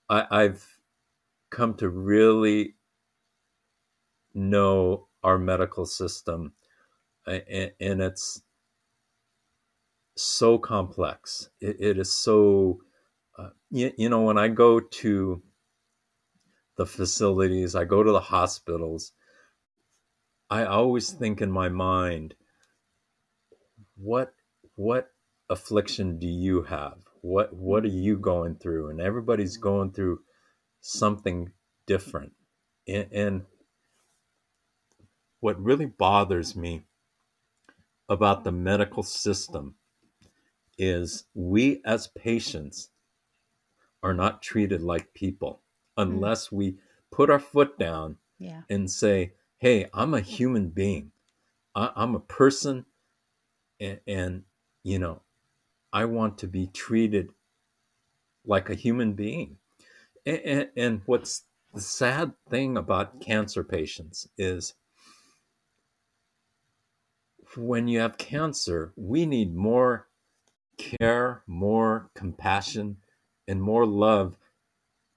I, 0.08 0.26
I've 0.30 0.66
come 1.50 1.74
to 1.74 1.88
really 1.88 2.76
know 4.34 5.08
our 5.22 5.38
medical 5.38 5.86
system, 5.86 6.52
and, 7.26 7.72
and 7.80 8.00
it's 8.02 8.42
so 10.16 10.58
complex. 10.58 11.48
It, 11.60 11.76
it 11.80 11.98
is 11.98 12.12
so, 12.12 12.80
uh, 13.38 13.50
you, 13.70 13.92
you 13.96 14.08
know, 14.08 14.22
when 14.22 14.38
I 14.38 14.48
go 14.48 14.78
to 14.80 15.42
the 16.76 16.86
facilities, 16.86 17.74
I 17.74 17.84
go 17.84 18.02
to 18.02 18.12
the 18.12 18.20
hospitals. 18.20 19.12
I 20.50 20.64
always 20.64 21.10
think 21.10 21.40
in 21.40 21.50
my 21.50 21.68
mind, 21.68 22.34
what 23.96 24.34
what 24.76 25.10
affliction 25.48 26.18
do 26.18 26.26
you 26.26 26.62
have? 26.62 26.98
What 27.22 27.54
what 27.54 27.84
are 27.84 27.88
you 27.88 28.16
going 28.16 28.56
through? 28.56 28.90
And 28.90 29.00
everybody's 29.00 29.56
going 29.56 29.92
through 29.92 30.20
something 30.80 31.52
different. 31.86 32.32
And, 32.86 33.06
and 33.12 33.42
what 35.40 35.62
really 35.62 35.86
bothers 35.86 36.54
me 36.54 36.82
about 38.08 38.44
the 38.44 38.52
medical 38.52 39.02
system 39.02 39.74
is 40.76 41.24
we 41.34 41.80
as 41.84 42.08
patients 42.08 42.90
are 44.02 44.14
not 44.14 44.42
treated 44.42 44.82
like 44.82 45.14
people 45.14 45.62
mm-hmm. 45.98 46.12
unless 46.12 46.52
we 46.52 46.76
put 47.10 47.30
our 47.30 47.38
foot 47.38 47.78
down 47.78 48.16
yeah. 48.38 48.62
and 48.68 48.90
say, 48.90 49.32
"Hey, 49.64 49.88
I'm 49.94 50.12
a 50.12 50.20
human 50.20 50.68
being. 50.68 51.12
I, 51.74 51.90
I'm 51.96 52.14
a 52.14 52.20
person, 52.20 52.84
and, 53.80 53.98
and 54.06 54.42
you 54.82 54.98
know, 54.98 55.22
I 55.90 56.04
want 56.04 56.36
to 56.40 56.46
be 56.46 56.66
treated 56.66 57.30
like 58.44 58.68
a 58.68 58.74
human 58.74 59.14
being." 59.14 59.56
And, 60.26 60.40
and, 60.44 60.68
and 60.76 61.02
what's 61.06 61.44
the 61.72 61.80
sad 61.80 62.34
thing 62.50 62.76
about 62.76 63.22
cancer 63.22 63.64
patients 63.64 64.28
is 64.36 64.74
when 67.56 67.88
you 67.88 68.00
have 68.00 68.18
cancer, 68.18 68.92
we 68.96 69.24
need 69.24 69.54
more 69.54 70.08
care, 70.76 71.42
more 71.46 72.10
compassion, 72.14 72.98
and 73.48 73.62
more 73.62 73.86
love 73.86 74.36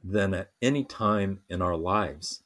than 0.01 0.33
at 0.33 0.51
any 0.61 0.85
time 0.85 1.41
in 1.49 1.61
our 1.61 1.75
lives. 1.75 2.43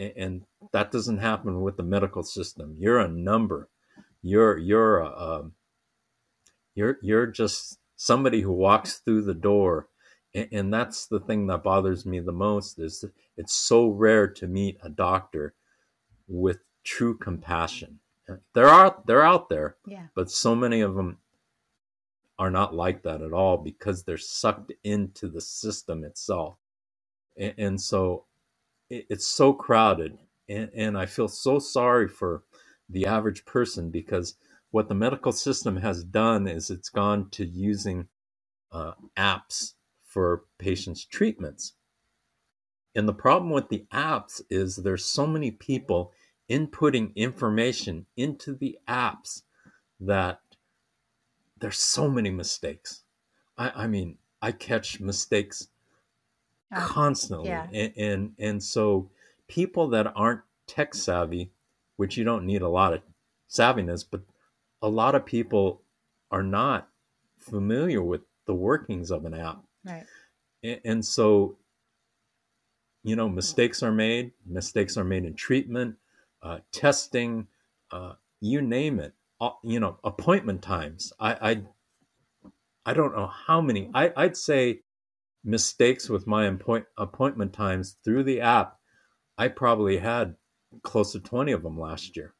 A- 0.00 0.18
And 0.18 0.44
that 0.72 0.90
doesn't 0.90 1.18
happen 1.18 1.60
with 1.60 1.76
the 1.76 1.82
medical 1.82 2.22
system. 2.24 2.76
You're 2.78 2.98
a 2.98 3.08
number. 3.08 3.68
You're 4.22 4.56
you're 4.58 4.98
a, 5.00 5.08
um, 5.40 5.52
you're 6.74 6.98
you're 7.02 7.26
just 7.26 7.78
somebody 7.96 8.40
who 8.42 8.52
walks 8.52 8.98
through 8.98 9.22
the 9.22 9.34
door, 9.34 9.88
and, 10.34 10.48
and 10.52 10.74
that's 10.74 11.06
the 11.06 11.20
thing 11.20 11.46
that 11.48 11.62
bothers 11.62 12.04
me 12.06 12.20
the 12.20 12.32
most. 12.32 12.78
Is 12.78 13.00
that 13.00 13.12
it's 13.36 13.54
so 13.54 13.88
rare 13.88 14.26
to 14.28 14.46
meet 14.46 14.78
a 14.82 14.88
doctor 14.88 15.54
with 16.28 16.58
true 16.84 17.16
compassion. 17.16 18.00
They're 18.54 18.68
out 18.68 19.06
they're 19.06 19.24
out 19.24 19.48
there, 19.48 19.76
Yeah. 19.86 20.06
but 20.14 20.30
so 20.30 20.54
many 20.54 20.80
of 20.82 20.94
them 20.94 21.18
are 22.38 22.50
not 22.50 22.74
like 22.74 23.02
that 23.02 23.20
at 23.22 23.32
all 23.32 23.56
because 23.58 24.04
they're 24.04 24.16
sucked 24.16 24.72
into 24.84 25.28
the 25.28 25.40
system 25.42 26.04
itself 26.04 26.56
and, 27.36 27.54
and 27.58 27.80
so 27.80 28.24
it, 28.90 29.06
it's 29.08 29.26
so 29.26 29.52
crowded 29.52 30.18
and, 30.48 30.70
and 30.74 30.98
i 30.98 31.06
feel 31.06 31.28
so 31.28 31.58
sorry 31.58 32.08
for 32.08 32.42
the 32.88 33.06
average 33.06 33.44
person 33.44 33.90
because 33.90 34.34
what 34.70 34.88
the 34.88 34.94
medical 34.94 35.32
system 35.32 35.76
has 35.76 36.04
done 36.04 36.46
is 36.46 36.70
it's 36.70 36.88
gone 36.88 37.28
to 37.30 37.44
using 37.44 38.06
uh, 38.72 38.92
apps 39.16 39.74
for 40.04 40.44
patients 40.58 41.04
treatments 41.04 41.74
and 42.94 43.08
the 43.08 43.14
problem 43.14 43.50
with 43.50 43.68
the 43.68 43.86
apps 43.92 44.40
is 44.50 44.76
there's 44.76 45.04
so 45.04 45.26
many 45.26 45.50
people 45.50 46.12
inputting 46.50 47.14
information 47.14 48.06
into 48.16 48.54
the 48.54 48.78
apps 48.88 49.42
that 50.00 50.40
there's 51.60 51.78
so 51.78 52.08
many 52.08 52.30
mistakes. 52.30 53.04
I, 53.56 53.84
I 53.84 53.86
mean, 53.86 54.18
I 54.42 54.52
catch 54.52 54.98
mistakes 54.98 55.68
Uh, 56.72 56.86
constantly, 56.86 57.48
yeah. 57.48 57.66
and, 57.72 57.92
and 57.96 58.32
and 58.38 58.62
so 58.62 59.10
people 59.48 59.88
that 59.88 60.12
aren't 60.14 60.42
tech 60.66 60.94
savvy, 60.94 61.50
which 61.96 62.16
you 62.16 62.24
don't 62.24 62.46
need 62.46 62.62
a 62.62 62.68
lot 62.68 62.92
of 62.92 63.02
savviness, 63.48 64.04
but 64.08 64.20
a 64.80 64.88
lot 64.88 65.14
of 65.14 65.26
people 65.26 65.82
are 66.30 66.44
not 66.44 66.88
familiar 67.38 68.02
with 68.02 68.20
the 68.46 68.54
workings 68.54 69.10
of 69.10 69.24
an 69.24 69.34
app, 69.34 69.62
right. 69.84 70.06
and, 70.62 70.80
and 70.84 71.04
so 71.04 71.56
you 73.02 73.16
know, 73.16 73.28
mistakes 73.28 73.82
are 73.82 73.92
made. 73.92 74.32
Mistakes 74.46 74.96
are 74.96 75.04
made 75.04 75.24
in 75.24 75.34
treatment, 75.34 75.96
uh, 76.42 76.58
testing, 76.72 77.46
uh, 77.90 78.14
you 78.40 78.60
name 78.60 79.00
it. 79.00 79.14
Uh, 79.40 79.50
you 79.64 79.80
know, 79.80 79.96
appointment 80.04 80.60
times. 80.60 81.14
I, 81.18 81.32
I, 81.50 81.62
I 82.84 82.92
don't 82.92 83.16
know 83.16 83.26
how 83.26 83.62
many. 83.62 83.90
I, 83.94 84.12
I'd 84.14 84.36
say 84.36 84.80
mistakes 85.44 86.08
with 86.08 86.26
my 86.26 86.46
appoint, 86.46 86.84
appointment 86.96 87.52
times 87.52 87.96
through 88.04 88.24
the 88.24 88.40
app. 88.40 88.76
I 89.38 89.48
probably 89.48 89.98
had 89.98 90.36
close 90.82 91.12
to 91.12 91.20
twenty 91.20 91.52
of 91.52 91.62
them 91.62 91.78
last 91.78 92.16
year. 92.16 92.34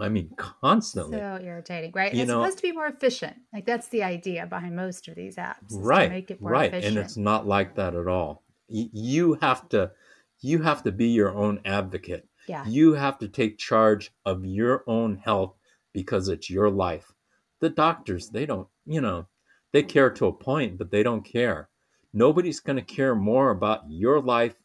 I 0.00 0.08
mean, 0.08 0.30
constantly. 0.36 1.18
So 1.18 1.38
irritating, 1.42 1.92
right? 1.94 2.12
You 2.12 2.22
it's 2.22 2.28
know- 2.28 2.42
supposed 2.42 2.58
to 2.58 2.62
be 2.62 2.72
more 2.72 2.86
efficient. 2.86 3.36
Like 3.52 3.66
that's 3.66 3.88
the 3.88 4.02
idea 4.02 4.46
behind 4.46 4.74
most 4.74 5.06
of 5.08 5.14
these 5.14 5.36
apps. 5.36 5.56
right 5.70 6.10
make 6.10 6.30
it 6.30 6.40
more 6.40 6.50
right 6.52 6.72
efficient. 6.72 6.96
and 6.96 7.04
it's 7.04 7.16
not 7.16 7.46
like 7.46 7.76
that 7.76 7.94
at 7.94 8.08
all 8.08 8.42
Y- 8.68 8.88
you 8.92 9.34
have 9.40 9.68
to 9.70 9.92
you 10.40 10.62
have 10.62 10.82
to 10.84 10.92
be 10.92 11.08
your 11.08 11.30
own 11.36 11.60
advocate 11.64 12.26
yeah. 12.48 12.64
you 12.66 12.94
have 12.94 13.18
to 13.18 13.28
take 13.28 13.58
charge 13.58 14.10
of 14.24 14.44
your 14.44 14.82
own 14.88 15.16
health 15.16 15.54
because 15.92 16.28
it's 16.28 16.48
your 16.50 16.68
life 16.70 17.12
the 17.60 17.68
doctors 17.70 18.30
they 18.30 18.46
don't 18.46 18.66
you 18.86 19.00
know 19.00 19.26
they 19.72 19.82
care 19.82 20.10
to 20.10 20.26
a 20.26 20.32
point 20.32 20.78
but 20.78 20.90
they 20.90 21.02
don't 21.02 21.22
care 21.24 21.68
nobody's 22.12 22.60
going 22.60 22.76
to 22.76 22.82
care 22.82 23.14
more 23.14 23.50
about 23.50 23.82
your 23.88 24.20
life 24.20 24.56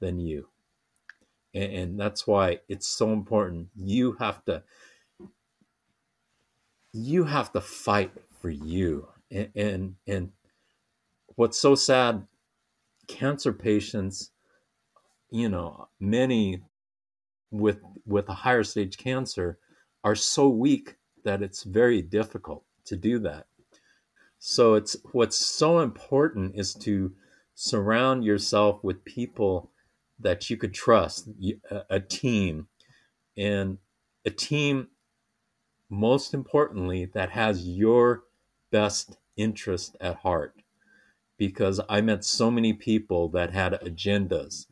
than 0.00 0.18
you. 0.18 0.48
And, 1.54 1.72
and 1.72 2.00
that's 2.00 2.26
why 2.26 2.60
it's 2.68 2.86
so 2.86 3.12
important. 3.12 3.68
You 3.76 4.12
have 4.18 4.44
to 4.46 4.62
you 6.92 7.24
have 7.24 7.52
to 7.52 7.60
fight 7.60 8.12
for 8.40 8.50
you. 8.50 9.08
And 9.30 9.50
and, 9.54 9.94
and 10.06 10.32
what's 11.36 11.58
so 11.58 11.74
sad 11.74 12.26
cancer 13.08 13.52
patients 13.52 14.30
you 15.30 15.48
know 15.48 15.88
many 15.98 16.62
with 17.50 17.78
with 18.06 18.28
a 18.28 18.34
higher 18.34 18.62
stage 18.62 18.96
cancer 18.96 19.58
are 20.04 20.14
so 20.14 20.48
weak 20.48 20.96
that 21.24 21.42
it's 21.42 21.64
very 21.64 22.02
difficult 22.02 22.64
to 22.84 22.96
do 22.96 23.18
that 23.18 23.46
so 24.40 24.74
it's 24.74 24.96
what's 25.12 25.36
so 25.36 25.80
important 25.80 26.56
is 26.56 26.74
to 26.74 27.12
surround 27.54 28.24
yourself 28.24 28.82
with 28.82 29.04
people 29.04 29.70
that 30.18 30.48
you 30.48 30.56
could 30.56 30.74
trust 30.74 31.28
a 31.90 32.00
team 32.00 32.66
and 33.36 33.78
a 34.24 34.30
team 34.30 34.88
most 35.90 36.32
importantly 36.32 37.04
that 37.04 37.30
has 37.30 37.66
your 37.68 38.22
best 38.70 39.18
interest 39.36 39.96
at 40.00 40.16
heart 40.16 40.54
because 41.36 41.80
I 41.88 42.00
met 42.00 42.24
so 42.24 42.50
many 42.50 42.72
people 42.72 43.28
that 43.30 43.52
had 43.52 43.72
agendas 43.80 44.66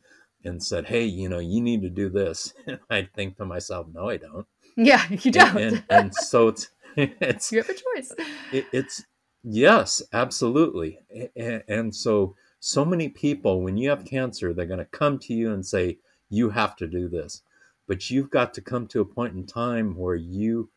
and 0.45 0.63
said, 0.63 0.85
"Hey, 0.85 1.03
you 1.05 1.27
know, 1.27 1.39
you 1.39 1.61
need 1.61 1.81
to 1.81 1.89
do 1.89 2.09
this." 2.09 2.53
And 2.67 2.79
I 2.89 3.09
think 3.15 3.37
to 3.37 3.45
myself, 3.45 3.87
"No, 3.91 4.09
I 4.09 4.17
don't." 4.17 4.47
Yeah, 4.77 5.05
you 5.09 5.31
don't. 5.31 5.57
And, 5.57 5.75
and, 5.75 5.83
and 5.89 6.15
so 6.15 6.49
it's 6.49 6.69
it's 6.95 7.51
you 7.51 7.57
have 7.57 7.69
a 7.69 7.73
choice. 7.73 8.13
it, 8.53 8.65
it's 8.71 9.03
yes, 9.43 10.01
absolutely. 10.13 10.99
And, 11.35 11.95
so 11.95 12.35
so 12.59 12.83
many 12.83 13.09
people, 13.09 13.61
when 13.61 13.77
you 13.77 13.89
have 13.89 14.05
cancer, 14.05 14.53
they're 14.53 14.65
going 14.65 14.79
to 14.79 14.85
come 14.85 15.17
to 15.19 15.33
you 15.33 15.51
and 15.51 15.65
say, 15.65 15.99
"You 16.29 16.49
have 16.49 16.75
to 16.77 16.87
do 16.87 17.07
this," 17.07 17.41
but 17.87 18.09
you've 18.09 18.29
got 18.29 18.53
to 18.55 18.61
come 18.61 18.87
to 18.87 19.01
a 19.01 19.05
point 19.05 19.35
in 19.35 19.45
time 19.45 19.95
where 19.95 20.15
you 20.15 20.69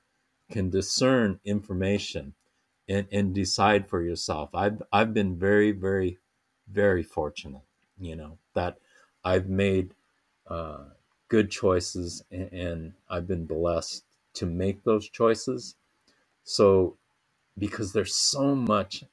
can 0.50 0.70
discern 0.70 1.40
information 1.44 2.34
and, 2.88 3.06
and 3.10 3.34
decide 3.34 3.88
for 3.88 4.02
yourself. 4.02 4.50
I've 4.54 4.82
I've 4.92 5.14
been 5.14 5.36
very, 5.38 5.72
very, 5.72 6.18
very 6.70 7.02
fortunate, 7.02 7.62
you 7.98 8.16
know, 8.16 8.38
that 8.54 8.78
I've 9.24 9.48
made 9.48 9.94
uh, 10.46 10.84
good 11.28 11.50
choices 11.50 12.22
and, 12.30 12.52
and 12.52 12.92
I've 13.08 13.26
been 13.26 13.46
blessed 13.46 14.04
to 14.34 14.46
make 14.46 14.84
those 14.84 15.08
choices. 15.08 15.76
So, 16.44 16.96
because 17.58 17.92
there's 17.92 18.14
so 18.14 18.54
much 18.54 19.04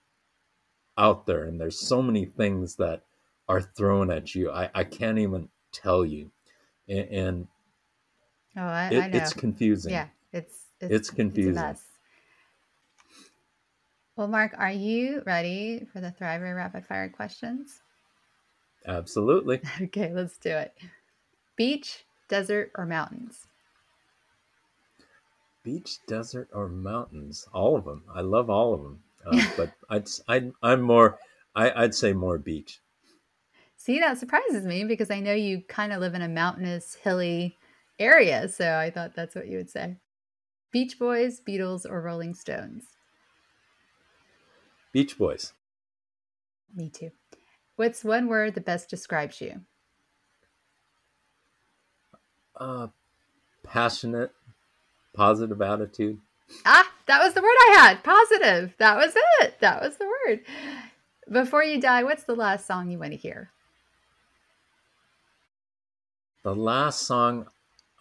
out 0.98 1.26
there 1.26 1.46
and 1.46 1.60
there's 1.60 1.80
so 1.80 2.02
many 2.02 2.26
things 2.26 2.76
that 2.76 3.04
are 3.48 3.62
thrown 3.62 4.12
at 4.12 4.36
you, 4.36 4.52
I, 4.52 4.70
I 4.76 4.84
can't 4.84 5.18
even 5.18 5.50
tell 5.72 6.06
you, 6.06 6.32
and, 6.88 7.08
and 7.10 7.48
Oh, 8.58 8.62
I, 8.62 8.90
it, 8.92 9.04
I 9.04 9.08
know. 9.08 9.18
it's 9.18 9.34
confusing. 9.34 9.92
yeah, 9.94 10.08
it's 10.34 10.66
It's 10.82 10.94
It's 10.94 11.10
confusing. 11.10 11.54
mess. 11.56 11.84
Well, 14.16 14.28
Mark, 14.28 14.54
are 14.58 14.72
you 14.72 15.24
ready 15.26 15.86
for 15.94 16.02
the 16.02 16.12
Thriver 16.12 16.56
rapid 16.56 16.86
fire 16.86 17.10
questions? 17.10 17.82
Absolutely. 18.86 19.62
Okay, 19.82 20.14
let's 20.14 20.38
do 20.38 20.50
it. 20.52 20.74
Beach, 21.56 22.06
desert, 22.30 22.72
or 22.76 22.86
mountains? 22.86 23.49
Beach, 25.70 25.98
desert, 26.08 26.50
or 26.52 26.68
mountains? 26.68 27.48
All 27.54 27.78
of 27.78 27.86
them. 27.86 28.04
I 28.14 28.22
love 28.22 28.50
all 28.50 28.74
of 28.74 28.82
them. 28.82 29.04
Uh, 29.26 29.48
but 29.58 29.72
I'd, 29.90 30.08
I'd, 30.28 30.52
I'm 30.64 30.82
more, 30.82 31.20
I, 31.56 31.84
I'd 31.84 31.94
say 31.94 32.12
more 32.14 32.40
beach. 32.40 32.80
See, 33.78 34.00
that 34.00 34.18
surprises 34.18 34.66
me 34.66 34.84
because 34.84 35.12
I 35.12 35.20
know 35.20 35.34
you 35.34 35.62
kind 35.68 35.94
of 35.94 36.00
live 36.00 36.16
in 36.16 36.24
a 36.24 36.28
mountainous, 36.28 36.96
hilly 36.96 37.56
area. 38.00 38.50
So 38.50 38.78
I 38.78 38.90
thought 38.90 39.16
that's 39.16 39.36
what 39.36 39.48
you 39.48 39.58
would 39.58 39.70
say. 39.70 39.98
Beach 40.72 40.98
Boys, 40.98 41.40
Beatles, 41.48 41.86
or 41.90 42.02
Rolling 42.02 42.34
Stones? 42.34 42.86
Beach 44.92 45.18
Boys. 45.18 45.54
Me 46.76 46.90
too. 46.90 47.12
What's 47.76 48.04
one 48.04 48.28
word 48.28 48.56
that 48.56 48.66
best 48.66 48.90
describes 48.90 49.40
you? 49.40 49.62
Uh, 52.56 52.88
passionate, 53.64 54.32
positive 55.14 55.62
attitude. 55.62 56.20
Ah, 56.66 56.90
that 57.08 57.24
was 57.24 57.34
the 57.34 57.42
word 57.42 57.48
I 57.70 57.76
had. 57.78 58.04
Positive. 58.04 58.74
That 58.78 58.98
was 58.98 59.14
it. 59.42 59.60
That 59.60 59.82
was 59.82 59.98
the 59.98 60.06
word. 60.06 60.42
Before 61.32 61.64
you 61.64 61.80
die, 61.80 62.04
what's 62.04 62.24
the 62.24 62.36
last 62.36 62.66
song 62.66 62.90
you 62.90 62.98
want 63.00 63.12
to 63.12 63.18
hear? 63.18 63.52
The 66.44 66.56
last 66.56 67.02
song 67.04 67.48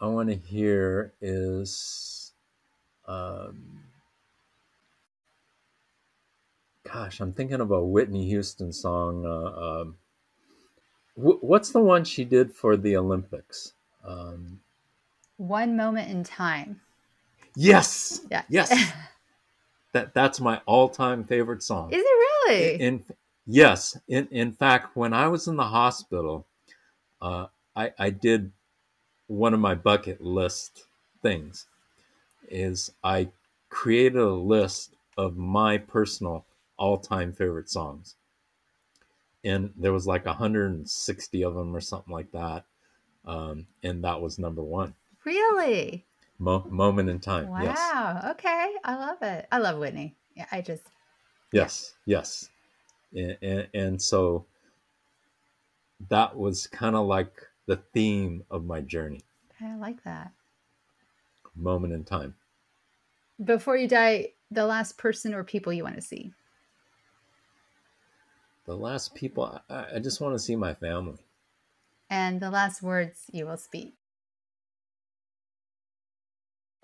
I 0.01 0.07
want 0.07 0.29
to 0.31 0.37
hear 0.37 1.13
is, 1.21 2.33
um, 3.07 3.81
gosh, 6.91 7.21
I'm 7.21 7.33
thinking 7.33 7.61
of 7.61 7.71
a 7.71 7.85
Whitney 7.85 8.27
Houston 8.29 8.73
song. 8.73 9.27
Uh, 9.27 9.61
um, 9.83 9.97
wh- 11.17 11.43
what's 11.43 11.71
the 11.71 11.81
one 11.81 12.05
she 12.05 12.25
did 12.25 12.55
for 12.55 12.77
the 12.77 12.97
Olympics? 12.97 13.73
Um, 14.07 14.61
One 15.37 15.77
moment 15.77 16.11
in 16.11 16.23
time. 16.25 16.81
Yes, 17.59 18.21
Yeah. 18.31 18.43
yes, 18.49 18.93
that 19.93 20.15
that's 20.15 20.41
my 20.41 20.61
all-time 20.67 21.25
favorite 21.25 21.63
song. 21.63 21.93
Is 21.93 22.03
it 22.05 22.49
really? 22.49 22.81
In 22.81 23.05
yes, 23.47 23.97
in 24.09 24.29
in 24.31 24.53
fact, 24.53 24.97
when 24.97 25.13
I 25.13 25.29
was 25.29 25.49
in 25.49 25.57
the 25.57 25.65
hospital, 25.65 26.47
uh, 27.21 27.47
I 27.77 27.93
I 27.99 28.11
did 28.11 28.53
one 29.27 29.55
of 29.55 29.61
my 29.61 29.75
bucket 29.75 30.21
list 30.21 30.87
things 31.23 31.67
is 32.49 32.93
I 33.05 33.31
created 33.71 34.19
a 34.21 34.31
list 34.31 34.95
of 35.17 35.37
my 35.37 35.79
personal 35.79 36.47
all-time 36.79 37.33
favorite 37.33 37.71
songs, 37.71 38.17
and 39.45 39.73
there 39.77 39.93
was 39.93 40.07
like 40.07 40.27
160 40.27 41.43
of 41.45 41.55
them 41.55 41.75
or 41.75 41.81
something 41.81 42.13
like 42.13 42.31
that, 42.33 42.65
um, 43.27 43.67
and 43.83 44.05
that 44.05 44.21
was 44.21 44.39
number 44.39 44.63
one. 44.63 44.95
really? 45.25 46.08
Mo- 46.39 46.67
moment 46.69 47.09
in 47.11 47.19
time. 47.19 47.49
Wow. 47.49 47.63
Yes. 47.63 48.25
Okay. 48.33 48.75
I 48.85 48.97
love 48.97 49.23
it. 49.23 49.47
I 49.51 49.59
love 49.59 49.79
Whitney. 49.79 50.17
Yeah, 50.37 50.47
I 50.53 50.61
just 50.61 50.85
Yes, 51.53 51.95
yes, 52.05 52.51
and, 53.15 53.39
and, 53.41 53.69
and 53.73 54.03
so 54.03 54.45
that 56.09 56.37
was 56.37 56.67
kind 56.67 56.95
of 56.95 57.07
like 57.07 57.33
the 57.67 57.77
theme 57.93 58.45
of 58.51 58.65
my 58.65 58.81
journey, 58.81 59.21
I 59.61 59.77
like 59.77 60.03
that. 60.05 60.33
moment 61.57 61.93
in 61.93 62.05
time. 62.05 62.35
Before 63.43 63.77
you 63.77 63.89
die, 63.89 64.33
the 64.51 64.67
last 64.67 64.99
person 64.99 65.35
or 65.35 65.45
people 65.45 65.73
you 65.73 65.85
want 65.85 65.97
to 65.97 66.03
see. 66.03 66.33
The 68.67 68.77
last 68.77 69.15
people, 69.15 69.61
I, 69.71 69.87
I 69.97 69.99
just 69.99 70.21
want 70.21 70.35
to 70.35 70.39
see 70.39 70.57
my 70.57 70.75
family. 70.75 71.19
And 72.11 72.41
the 72.41 72.51
last 72.51 72.83
words 72.83 73.25
you 73.33 73.47
will 73.47 73.57
speak. 73.57 73.98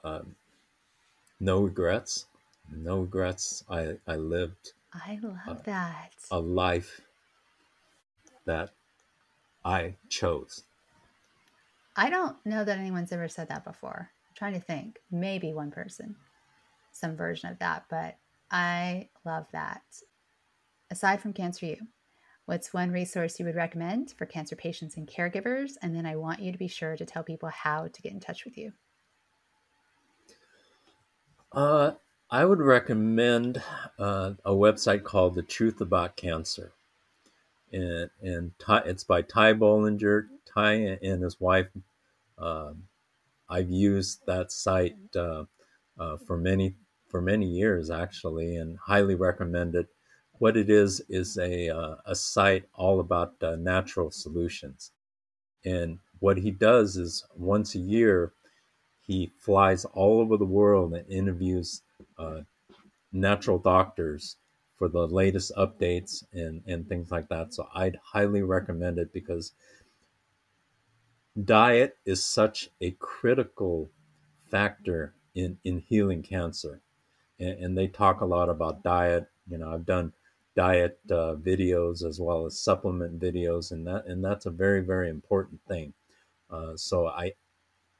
Um, 0.04 0.36
no 1.40 1.62
regrets, 1.62 2.26
no 2.70 3.00
regrets. 3.00 3.64
I, 3.68 3.96
I 4.06 4.16
lived 4.16 4.72
I 4.92 5.18
love 5.22 5.38
Uh, 5.48 5.54
that. 5.64 6.10
a 6.30 6.38
life 6.38 7.00
that 8.44 8.70
I 9.64 9.96
chose. 10.08 10.64
I 11.96 12.10
don't 12.10 12.36
know 12.44 12.64
that 12.64 12.78
anyone's 12.78 13.12
ever 13.12 13.28
said 13.28 13.48
that 13.48 13.64
before. 13.64 14.10
I'm 14.28 14.34
trying 14.34 14.52
to 14.54 14.60
think. 14.60 14.98
Maybe 15.10 15.52
one 15.52 15.70
person, 15.70 16.16
some 16.92 17.16
version 17.16 17.50
of 17.50 17.58
that, 17.60 17.86
but 17.88 18.18
I 18.50 19.08
love 19.24 19.46
that. 19.52 19.82
Aside 20.90 21.20
from 21.22 21.32
Cancer 21.32 21.66
U 21.66 21.76
What's 22.46 22.74
one 22.74 22.90
resource 22.90 23.40
you 23.40 23.46
would 23.46 23.54
recommend 23.54 24.10
for 24.12 24.26
cancer 24.26 24.54
patients 24.54 24.98
and 24.98 25.08
caregivers? 25.08 25.72
And 25.80 25.96
then 25.96 26.04
I 26.04 26.16
want 26.16 26.40
you 26.40 26.52
to 26.52 26.58
be 26.58 26.68
sure 26.68 26.94
to 26.94 27.06
tell 27.06 27.22
people 27.22 27.48
how 27.48 27.88
to 27.88 28.02
get 28.02 28.12
in 28.12 28.20
touch 28.20 28.44
with 28.44 28.58
you. 28.58 28.72
Uh, 31.54 31.92
I 32.30 32.44
would 32.44 32.58
recommend 32.60 33.62
uh, 33.96 34.32
a 34.44 34.50
website 34.50 35.04
called 35.04 35.36
The 35.36 35.42
Truth 35.42 35.80
About 35.80 36.16
Cancer. 36.16 36.72
And, 37.72 38.10
and 38.20 38.58
Ty, 38.58 38.82
it's 38.86 39.04
by 39.04 39.22
Ty 39.22 39.54
Bollinger. 39.54 40.26
Ty 40.52 40.72
and 41.02 41.22
his 41.22 41.40
wife. 41.40 41.68
Um, 42.38 42.84
I've 43.48 43.70
used 43.70 44.26
that 44.26 44.50
site 44.50 44.96
uh, 45.16 45.44
uh, 45.98 46.16
for 46.26 46.36
many 46.36 46.76
for 47.08 47.20
many 47.20 47.46
years 47.46 47.90
actually, 47.90 48.56
and 48.56 48.78
highly 48.78 49.14
recommend 49.14 49.74
it. 49.74 49.88
What 50.38 50.56
it 50.56 50.70
is 50.70 51.00
is 51.08 51.36
a 51.38 51.70
uh, 51.70 51.96
a 52.06 52.14
site 52.14 52.64
all 52.74 53.00
about 53.00 53.34
uh, 53.42 53.56
natural 53.56 54.10
solutions, 54.10 54.92
and 55.64 55.98
what 56.20 56.38
he 56.38 56.50
does 56.50 56.96
is 56.96 57.24
once 57.36 57.74
a 57.74 57.80
year 57.80 58.32
he 59.06 59.32
flies 59.38 59.84
all 59.84 60.20
over 60.20 60.36
the 60.36 60.44
world 60.44 60.94
and 60.94 61.08
interviews 61.10 61.82
uh, 62.18 62.40
natural 63.12 63.58
doctors 63.58 64.36
for 64.76 64.88
the 64.88 65.06
latest 65.06 65.52
updates 65.56 66.24
and, 66.32 66.62
and 66.66 66.88
things 66.88 67.10
like 67.10 67.28
that. 67.28 67.54
So 67.54 67.68
I'd 67.74 67.98
highly 68.02 68.42
recommend 68.42 68.98
it 68.98 69.12
because 69.12 69.52
diet 71.42 71.96
is 72.04 72.24
such 72.24 72.70
a 72.80 72.92
critical 72.92 73.90
factor 74.50 75.14
in, 75.34 75.58
in 75.64 75.80
healing 75.80 76.22
cancer. 76.22 76.80
And, 77.38 77.64
and 77.64 77.78
they 77.78 77.88
talk 77.88 78.20
a 78.20 78.26
lot 78.26 78.48
about 78.48 78.82
diet. 78.82 79.28
You 79.48 79.58
know, 79.58 79.72
I've 79.72 79.86
done 79.86 80.12
diet 80.56 80.98
uh, 81.10 81.34
videos 81.34 82.04
as 82.04 82.20
well 82.20 82.46
as 82.46 82.58
supplement 82.58 83.20
videos, 83.20 83.72
and 83.72 83.86
that 83.86 84.06
and 84.06 84.24
that's 84.24 84.46
a 84.46 84.50
very 84.50 84.80
very 84.80 85.10
important 85.10 85.60
thing. 85.66 85.92
Uh, 86.50 86.76
so 86.76 87.08
I, 87.08 87.32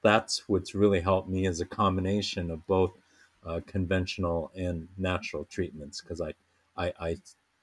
that's 0.04 0.48
what's 0.48 0.74
really 0.74 1.00
helped 1.00 1.28
me 1.28 1.46
is 1.46 1.60
a 1.60 1.66
combination 1.66 2.50
of 2.50 2.64
both 2.68 2.92
uh, 3.44 3.60
conventional 3.66 4.52
and 4.54 4.86
natural 4.98 5.44
treatments 5.46 6.00
because 6.00 6.20
I, 6.20 6.34
I, 6.76 6.92
I 7.00 7.16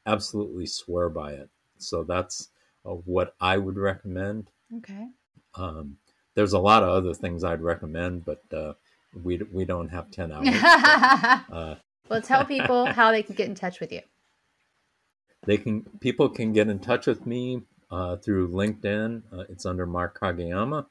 absolutely 0.06 0.66
swear 0.66 1.08
by 1.08 1.34
it. 1.34 1.50
So 1.78 2.04
that's 2.04 2.50
uh, 2.86 2.90
what 2.90 3.36
I 3.40 3.58
would 3.58 3.78
recommend. 3.78 4.50
Okay. 4.78 5.08
Um, 5.56 5.98
there's 6.34 6.54
a 6.54 6.60
lot 6.60 6.84
of 6.84 6.90
other 6.90 7.14
things 7.14 7.44
I'd 7.44 7.62
recommend, 7.62 8.26
but 8.26 8.42
uh, 8.52 8.74
we 9.24 9.38
we 9.52 9.66
don't 9.66 9.90
have 9.90 10.10
ten 10.12 10.32
hours. 10.32 10.50
but, 10.50 11.56
uh, 11.56 11.76
well, 12.10 12.22
tell 12.22 12.46
people 12.46 12.86
how 12.94 13.12
they 13.12 13.24
can 13.24 13.36
get 13.36 13.48
in 13.50 13.56
touch 13.56 13.80
with 13.80 13.92
you. 13.92 14.02
They 15.46 15.58
can 15.58 15.84
people 16.00 16.30
can 16.30 16.54
get 16.54 16.70
in 16.70 16.80
touch 16.80 17.06
with 17.06 17.26
me 17.26 17.62
uh, 17.92 18.16
through 18.18 18.50
LinkedIn. 18.50 19.24
Uh, 19.32 19.44
it's 19.50 19.66
under 19.66 19.86
Mark 19.86 20.20
Kageyama. 20.20 20.86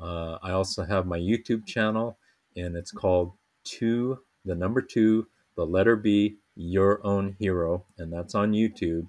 Uh, 0.00 0.38
I 0.42 0.52
also 0.52 0.84
have 0.84 1.06
my 1.06 1.18
YouTube 1.18 1.66
channel, 1.66 2.18
and 2.56 2.76
it's 2.76 2.92
called 2.92 3.32
Two, 3.64 4.20
the 4.44 4.54
number 4.54 4.82
two, 4.82 5.28
the 5.56 5.66
letter 5.66 5.96
B, 5.96 6.36
Your 6.56 7.04
Own 7.06 7.36
Hero, 7.38 7.84
and 7.98 8.12
that's 8.12 8.34
on 8.34 8.52
YouTube. 8.52 9.08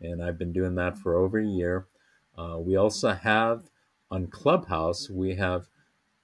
And 0.00 0.22
I've 0.22 0.38
been 0.38 0.52
doing 0.52 0.74
that 0.76 0.98
for 0.98 1.16
over 1.16 1.38
a 1.40 1.46
year. 1.46 1.86
Uh, 2.38 2.58
we 2.58 2.76
also 2.76 3.12
have 3.12 3.64
on 4.10 4.28
Clubhouse, 4.28 5.10
we 5.10 5.36
have 5.36 5.68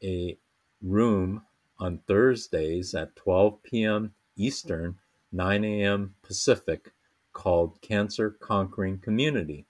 a 0.03 0.39
room 0.83 1.43
on 1.79 2.01
Thursdays 2.09 2.95
at 2.95 3.17
12 3.17 3.63
p.m. 3.63 4.15
Eastern, 4.37 4.97
9 5.33 5.65
a.m. 5.65 6.15
Pacific 6.23 6.93
called 7.33 7.81
Cancer 7.83 8.31
Conquering 8.31 8.99
Community. 8.99 9.67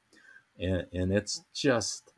And, 0.59 0.87
and 0.93 1.13
it's 1.13 1.45
just 1.55 2.13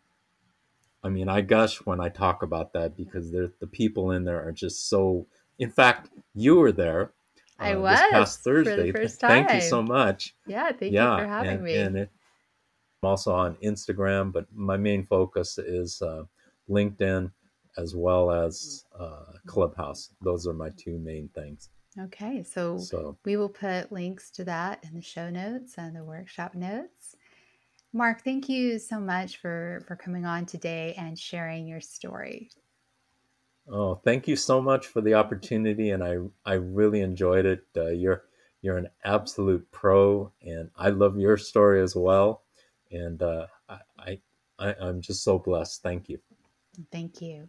I 1.02 1.08
mean, 1.08 1.28
I 1.28 1.40
gush 1.40 1.78
when 1.78 2.00
I 2.00 2.08
talk 2.08 2.42
about 2.42 2.72
that 2.74 2.96
because 2.96 3.30
the 3.30 3.50
people 3.72 4.12
in 4.12 4.24
there 4.24 4.46
are 4.46 4.52
just 4.52 4.88
so. 4.88 5.26
In 5.58 5.70
fact, 5.70 6.10
you 6.34 6.56
were 6.56 6.72
there. 6.72 7.12
Uh, 7.58 7.64
I 7.64 7.74
was 7.76 7.98
this 7.98 8.10
past 8.10 8.40
Thursday. 8.44 8.92
Thank 8.92 9.52
you 9.52 9.60
so 9.60 9.82
much. 9.82 10.34
Yeah, 10.46 10.72
thank 10.72 10.92
yeah, 10.92 11.16
you 11.16 11.22
for 11.22 11.28
having 11.28 11.50
and, 11.50 11.62
me. 11.62 11.76
And 11.76 11.96
it, 11.98 12.10
I'm 13.02 13.10
also 13.10 13.32
on 13.32 13.56
Instagram, 13.56 14.32
but 14.32 14.46
my 14.54 14.76
main 14.76 15.06
focus 15.06 15.58
is 15.58 16.02
uh, 16.02 16.24
LinkedIn 16.68 17.30
as 17.78 17.94
well 17.94 18.30
as 18.30 18.84
uh, 18.98 19.32
Clubhouse. 19.46 20.10
Those 20.22 20.46
are 20.46 20.52
my 20.52 20.70
two 20.76 20.98
main 20.98 21.28
things. 21.34 21.70
Okay, 21.98 22.42
so, 22.42 22.78
so 22.78 23.16
we 23.24 23.36
will 23.36 23.48
put 23.48 23.90
links 23.90 24.30
to 24.32 24.44
that 24.44 24.84
in 24.84 24.94
the 24.94 25.02
show 25.02 25.28
notes 25.28 25.74
and 25.76 25.96
the 25.96 26.04
workshop 26.04 26.54
notes. 26.54 27.09
Mark, 27.92 28.22
thank 28.22 28.48
you 28.48 28.78
so 28.78 29.00
much 29.00 29.38
for 29.38 29.82
for 29.86 29.96
coming 29.96 30.24
on 30.24 30.46
today 30.46 30.94
and 30.96 31.18
sharing 31.18 31.66
your 31.66 31.80
story. 31.80 32.50
Oh, 33.68 33.94
thank 34.04 34.26
you 34.26 34.36
so 34.36 34.60
much 34.60 34.86
for 34.86 35.00
the 35.00 35.14
opportunity, 35.14 35.90
and 35.90 36.02
I 36.02 36.18
I 36.44 36.54
really 36.54 37.00
enjoyed 37.00 37.46
it. 37.46 37.64
Uh, 37.76 37.88
you're 37.88 38.24
you're 38.62 38.78
an 38.78 38.88
absolute 39.04 39.70
pro, 39.70 40.32
and 40.42 40.70
I 40.76 40.90
love 40.90 41.18
your 41.18 41.36
story 41.36 41.80
as 41.82 41.96
well. 41.96 42.42
And 42.92 43.22
uh, 43.22 43.46
I, 43.68 44.20
I 44.58 44.74
I'm 44.80 45.00
just 45.00 45.22
so 45.24 45.38
blessed. 45.38 45.82
Thank 45.82 46.08
you. 46.08 46.18
Thank 46.92 47.20
you. 47.20 47.48